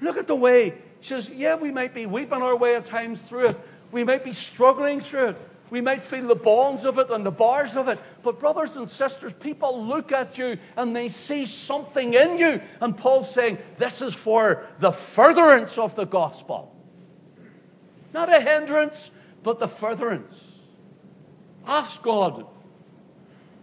Look 0.00 0.16
at 0.16 0.26
the 0.26 0.36
way 0.36 0.74
she 1.00 1.08
says, 1.10 1.28
yeah, 1.28 1.56
we 1.56 1.70
might 1.70 1.92
be 1.92 2.06
weeping 2.06 2.40
our 2.40 2.56
way 2.56 2.76
at 2.76 2.86
times 2.86 3.20
through 3.20 3.48
it. 3.48 3.60
We 3.92 4.04
might 4.04 4.24
be 4.24 4.32
struggling 4.32 5.00
through 5.00 5.28
it. 5.28 5.36
We 5.70 5.80
might 5.80 6.02
feel 6.02 6.28
the 6.28 6.34
bonds 6.34 6.84
of 6.84 6.98
it 6.98 7.10
and 7.10 7.24
the 7.24 7.30
bars 7.30 7.76
of 7.76 7.88
it. 7.88 7.98
But, 8.22 8.38
brothers 8.38 8.76
and 8.76 8.88
sisters, 8.88 9.32
people 9.32 9.84
look 9.86 10.12
at 10.12 10.38
you 10.38 10.58
and 10.76 10.94
they 10.94 11.08
see 11.08 11.46
something 11.46 12.14
in 12.14 12.38
you. 12.38 12.60
And 12.80 12.96
Paul's 12.96 13.32
saying, 13.32 13.58
This 13.78 14.02
is 14.02 14.14
for 14.14 14.66
the 14.78 14.92
furtherance 14.92 15.78
of 15.78 15.96
the 15.96 16.04
gospel. 16.04 16.74
Not 18.12 18.34
a 18.34 18.40
hindrance, 18.40 19.10
but 19.42 19.58
the 19.58 19.68
furtherance. 19.68 20.52
Ask 21.66 22.02
God. 22.02 22.46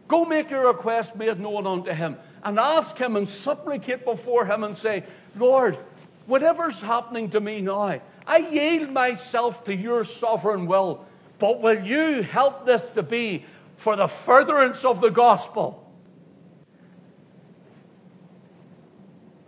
Go 0.08 0.26
make 0.26 0.50
your 0.50 0.68
request 0.68 1.16
made 1.16 1.40
known 1.40 1.68
unto 1.68 1.92
Him. 1.92 2.18
And 2.44 2.60
ask 2.60 2.98
Him 2.98 3.16
and 3.16 3.30
supplicate 3.30 4.04
before 4.04 4.46
Him 4.46 4.64
and 4.64 4.76
say, 4.76 5.04
Lord, 5.38 5.78
whatever's 6.26 6.80
happening 6.80 7.30
to 7.30 7.40
me 7.40 7.62
now, 7.62 8.02
I 8.28 8.38
yield 8.38 8.90
myself 8.92 9.66
to 9.66 9.76
your 9.76 10.04
sovereign 10.04 10.66
will. 10.66 11.06
But 11.42 11.60
will 11.60 11.84
you 11.84 12.22
help 12.22 12.68
this 12.68 12.92
to 12.92 13.02
be 13.02 13.44
for 13.76 13.96
the 13.96 14.08
furtherance 14.08 14.86
of 14.86 15.02
the 15.02 15.10
gospel? 15.10 15.92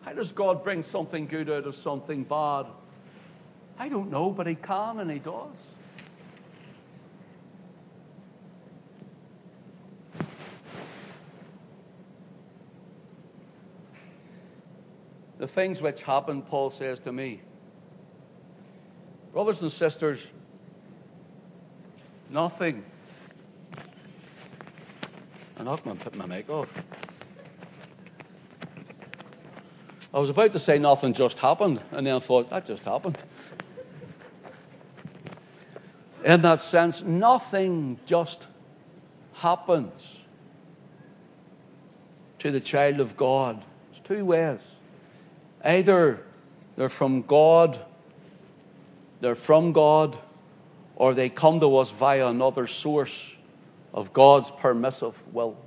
How 0.01 0.13
does 0.13 0.31
God 0.31 0.63
bring 0.63 0.81
something 0.81 1.27
good 1.27 1.51
out 1.51 1.67
of 1.67 1.75
something 1.75 2.23
bad? 2.23 2.65
I 3.77 3.89
don't 3.89 4.09
know, 4.09 4.31
but 4.31 4.47
He 4.47 4.55
can 4.55 5.01
and 5.01 5.11
He 5.11 5.19
does. 5.19 5.67
The 15.37 15.47
things 15.47 15.79
which 15.79 16.01
happened, 16.01 16.47
Paul 16.47 16.71
says 16.71 16.99
to 17.01 17.11
me, 17.11 17.39
brothers 19.31 19.61
and 19.61 19.71
sisters, 19.71 20.31
nothing. 22.33 22.83
I'm 25.57 25.65
not 25.65 25.83
going 25.83 25.97
to 25.97 26.03
put 26.03 26.15
my 26.15 26.25
mic 26.25 26.49
off. 26.49 26.81
I 30.13 30.19
was 30.19 30.29
about 30.29 30.51
to 30.51 30.59
say 30.59 30.79
nothing 30.79 31.13
just 31.13 31.39
happened, 31.39 31.79
and 31.91 32.05
then 32.05 32.15
I 32.15 32.19
thought, 32.19 32.49
that 32.49 32.65
just 32.65 32.85
happened. 32.85 33.21
In 36.25 36.41
that 36.41 36.59
sense, 36.59 37.03
nothing 37.03 37.99
just 38.05 38.45
happens 39.33 40.25
to 42.39 42.51
the 42.51 42.59
child 42.59 42.99
of 42.99 43.17
God. 43.17 43.63
It's 43.91 43.99
two 44.01 44.25
ways. 44.25 44.75
Either 45.63 46.23
they're 46.75 46.89
from 46.89 47.21
God, 47.21 47.79
they're 49.19 49.35
from 49.35 49.71
God, 49.71 50.17
or 51.03 51.13
they 51.13 51.27
come 51.27 51.59
to 51.59 51.75
us 51.75 51.91
via 51.91 52.29
another 52.29 52.65
source 52.65 53.35
of 53.93 54.13
God's 54.13 54.49
permissive 54.49 55.21
will. 55.33 55.57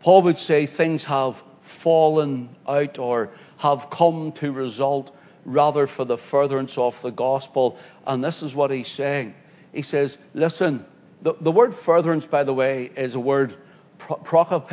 Paul 0.00 0.20
would 0.24 0.36
say 0.36 0.66
things 0.66 1.04
have 1.04 1.42
fallen 1.62 2.50
out 2.68 2.98
or 2.98 3.30
have 3.60 3.88
come 3.88 4.32
to 4.32 4.52
result 4.52 5.10
rather 5.46 5.86
for 5.86 6.04
the 6.04 6.18
furtherance 6.18 6.76
of 6.76 7.00
the 7.00 7.10
gospel. 7.10 7.78
And 8.06 8.22
this 8.22 8.42
is 8.42 8.54
what 8.54 8.70
he's 8.70 8.88
saying. 8.88 9.34
He 9.72 9.80
says, 9.80 10.18
listen, 10.34 10.84
the, 11.22 11.32
the 11.40 11.50
word 11.50 11.74
furtherance, 11.74 12.26
by 12.26 12.44
the 12.44 12.52
way, 12.52 12.90
is 12.94 13.14
a 13.14 13.20
word 13.20 13.56
prokope. 13.98 14.70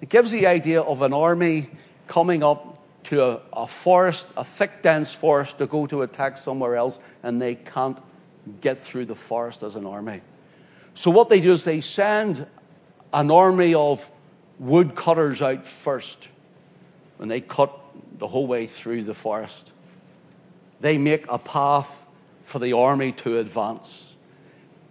It 0.00 0.08
gives 0.08 0.32
the 0.32 0.48
idea 0.48 0.80
of 0.80 1.00
an 1.02 1.12
army 1.12 1.68
coming 2.08 2.42
up 2.42 2.73
to 3.04 3.22
a, 3.22 3.40
a 3.52 3.66
forest, 3.66 4.28
a 4.36 4.44
thick, 4.44 4.82
dense 4.82 5.14
forest, 5.14 5.58
to 5.58 5.66
go 5.66 5.86
to 5.86 6.02
attack 6.02 6.38
somewhere 6.38 6.76
else, 6.76 6.98
and 7.22 7.40
they 7.40 7.54
can't 7.54 7.98
get 8.60 8.78
through 8.78 9.04
the 9.04 9.14
forest 9.14 9.62
as 9.62 9.76
an 9.76 9.86
army. 9.86 10.20
So 10.94 11.10
what 11.10 11.28
they 11.28 11.40
do 11.40 11.52
is 11.52 11.64
they 11.64 11.80
send 11.80 12.46
an 13.12 13.30
army 13.30 13.74
of 13.74 14.08
woodcutters 14.58 15.42
out 15.42 15.66
first, 15.66 16.28
and 17.18 17.30
they 17.30 17.40
cut 17.40 17.78
the 18.18 18.26
whole 18.26 18.46
way 18.46 18.66
through 18.66 19.02
the 19.02 19.14
forest. 19.14 19.72
They 20.80 20.98
make 20.98 21.26
a 21.28 21.38
path 21.38 22.06
for 22.42 22.58
the 22.58 22.74
army 22.74 23.12
to 23.12 23.38
advance. 23.38 24.16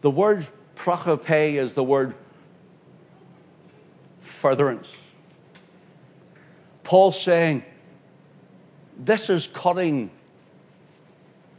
The 0.01 0.11
word 0.11 0.45
prokope 0.76 1.30
is 1.30 1.74
the 1.74 1.84
word 1.84 2.16
furtherance. 4.20 4.99
Paul's 6.84 7.22
saying, 7.22 7.64
this 8.98 9.30
is 9.30 9.48
cutting 9.48 10.12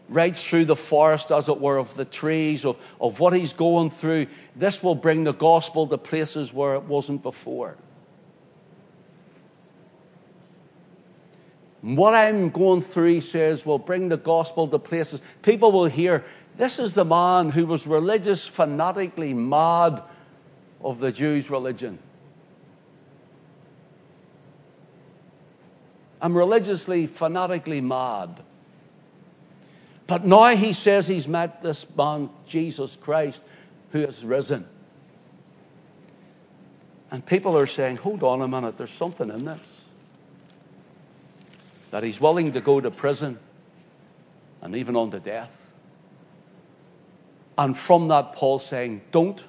right 0.08 0.36
through 0.36 0.66
the 0.66 0.76
forest, 0.76 1.30
as 1.30 1.48
it 1.48 1.60
were, 1.60 1.78
of 1.78 1.94
the 1.94 2.04
trees, 2.04 2.64
of, 2.64 2.76
of 3.00 3.20
what 3.20 3.32
he's 3.32 3.54
going 3.54 3.90
through. 3.90 4.26
This 4.54 4.82
will 4.82 4.94
bring 4.94 5.24
the 5.24 5.32
gospel 5.32 5.86
to 5.86 5.98
places 5.98 6.52
where 6.52 6.74
it 6.74 6.84
wasn't 6.84 7.22
before. 7.22 7.76
What 11.80 12.14
I'm 12.14 12.48
going 12.50 12.80
through, 12.80 13.14
he 13.14 13.20
says, 13.20 13.66
will 13.66 13.78
bring 13.78 14.08
the 14.08 14.16
gospel 14.16 14.68
to 14.68 14.78
places. 14.78 15.20
People 15.42 15.70
will 15.72 15.84
hear, 15.84 16.24
this 16.56 16.78
is 16.78 16.94
the 16.94 17.04
man 17.04 17.50
who 17.50 17.66
was 17.66 17.86
religious, 17.86 18.46
fanatically 18.46 19.34
mad 19.34 20.02
of 20.82 20.98
the 20.98 21.12
Jews' 21.12 21.50
religion. 21.50 21.98
I'm 26.24 26.34
religiously, 26.34 27.06
fanatically 27.06 27.82
mad. 27.82 28.40
But 30.06 30.24
now 30.24 30.56
he 30.56 30.72
says 30.72 31.06
he's 31.06 31.28
met 31.28 31.62
this 31.62 31.84
man, 31.94 32.30
Jesus 32.46 32.96
Christ, 32.96 33.44
who 33.90 34.00
has 34.00 34.24
risen. 34.24 34.66
And 37.10 37.26
people 37.26 37.58
are 37.58 37.66
saying, 37.66 37.98
hold 37.98 38.22
on 38.22 38.40
a 38.40 38.48
minute, 38.48 38.78
there's 38.78 38.90
something 38.90 39.28
in 39.28 39.44
this 39.44 39.82
that 41.90 42.02
he's 42.02 42.18
willing 42.18 42.52
to 42.52 42.62
go 42.62 42.80
to 42.80 42.90
prison 42.90 43.38
and 44.62 44.76
even 44.76 44.96
on 44.96 45.10
to 45.10 45.20
death. 45.20 45.74
And 47.58 47.76
from 47.76 48.08
that, 48.08 48.32
Paul 48.32 48.60
saying, 48.60 49.02
don't 49.12 49.44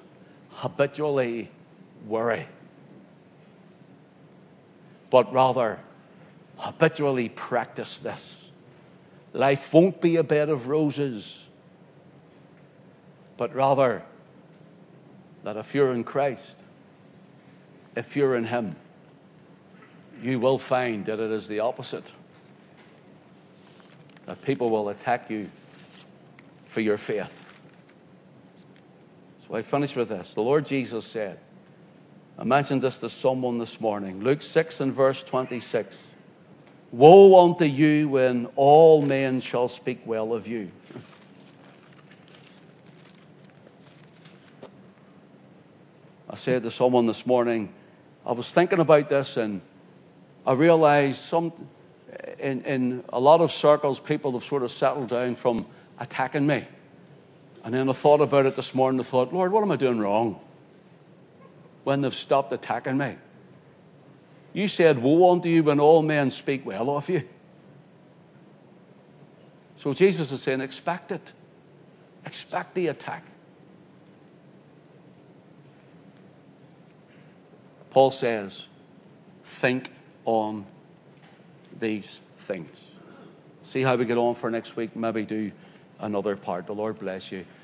habitually 0.50 1.50
worry, 2.06 2.46
but 5.08 5.32
rather 5.32 5.80
habitually 6.56 7.28
practice 7.28 7.98
this. 7.98 8.50
Life 9.32 9.72
won't 9.72 10.00
be 10.00 10.16
a 10.16 10.24
bed 10.24 10.48
of 10.48 10.68
roses, 10.68 11.46
but 13.36 13.54
rather 13.54 14.02
that 15.44 15.56
if 15.56 15.74
you're 15.74 15.92
in 15.92 16.04
Christ, 16.04 16.62
if 17.94 18.16
you're 18.16 18.34
in 18.34 18.44
Him, 18.44 18.74
you 20.22 20.40
will 20.40 20.58
find 20.58 21.04
that 21.06 21.20
it 21.20 21.30
is 21.30 21.46
the 21.48 21.60
opposite 21.60 22.10
that 24.24 24.42
people 24.42 24.70
will 24.70 24.88
attack 24.88 25.30
you 25.30 25.48
for 26.64 26.80
your 26.80 26.98
faith. 26.98 27.60
So 29.38 29.54
I 29.54 29.62
finish 29.62 29.94
with 29.94 30.08
this. 30.08 30.34
The 30.34 30.42
Lord 30.42 30.66
Jesus 30.66 31.06
said, 31.06 31.38
I 32.38 32.44
mentioned 32.44 32.82
this 32.82 32.98
to 32.98 33.08
someone 33.08 33.58
this 33.58 33.80
morning, 33.80 34.22
Luke 34.22 34.42
6 34.42 34.80
and 34.80 34.92
verse 34.92 35.22
26. 35.22 36.14
Woe 36.92 37.44
unto 37.44 37.64
you 37.64 38.08
when 38.08 38.46
all 38.56 39.02
men 39.02 39.40
shall 39.40 39.68
speak 39.68 40.00
well 40.06 40.32
of 40.32 40.46
you. 40.46 40.70
I 46.30 46.36
said 46.36 46.62
to 46.62 46.70
someone 46.70 47.06
this 47.06 47.26
morning, 47.26 47.72
I 48.24 48.32
was 48.32 48.50
thinking 48.50 48.78
about 48.78 49.08
this 49.08 49.36
and 49.36 49.60
I 50.46 50.52
realized 50.52 51.16
some, 51.16 51.52
in, 52.38 52.62
in 52.62 53.04
a 53.08 53.18
lot 53.18 53.40
of 53.40 53.50
circles, 53.50 53.98
people 53.98 54.32
have 54.32 54.44
sort 54.44 54.62
of 54.62 54.70
settled 54.70 55.08
down 55.08 55.34
from 55.34 55.66
attacking 55.98 56.46
me. 56.46 56.64
And 57.64 57.74
then 57.74 57.88
I 57.88 57.92
thought 57.94 58.20
about 58.20 58.46
it 58.46 58.54
this 58.54 58.76
morning. 58.76 59.00
I 59.00 59.02
thought, 59.02 59.32
Lord, 59.32 59.50
what 59.50 59.62
am 59.62 59.72
I 59.72 59.76
doing 59.76 59.98
wrong? 59.98 60.38
When 61.82 62.00
they've 62.00 62.14
stopped 62.14 62.52
attacking 62.52 62.96
me. 62.96 63.16
You 64.56 64.68
said, 64.68 64.98
Woe 64.98 65.32
unto 65.32 65.50
you 65.50 65.62
when 65.62 65.80
all 65.80 66.00
men 66.00 66.30
speak 66.30 66.64
well 66.64 66.96
of 66.96 67.10
you. 67.10 67.28
So 69.76 69.92
Jesus 69.92 70.32
is 70.32 70.42
saying, 70.42 70.62
expect 70.62 71.12
it. 71.12 71.32
Expect 72.24 72.74
the 72.74 72.88
attack. 72.88 73.22
Paul 77.90 78.10
says, 78.10 78.66
think 79.44 79.90
on 80.24 80.64
these 81.78 82.18
things. 82.38 82.90
See 83.62 83.82
how 83.82 83.96
we 83.96 84.06
get 84.06 84.16
on 84.16 84.34
for 84.34 84.50
next 84.50 84.74
week. 84.74 84.96
Maybe 84.96 85.24
do 85.24 85.52
another 86.00 86.34
part. 86.34 86.66
The 86.66 86.74
Lord 86.74 86.98
bless 86.98 87.30
you. 87.30 87.44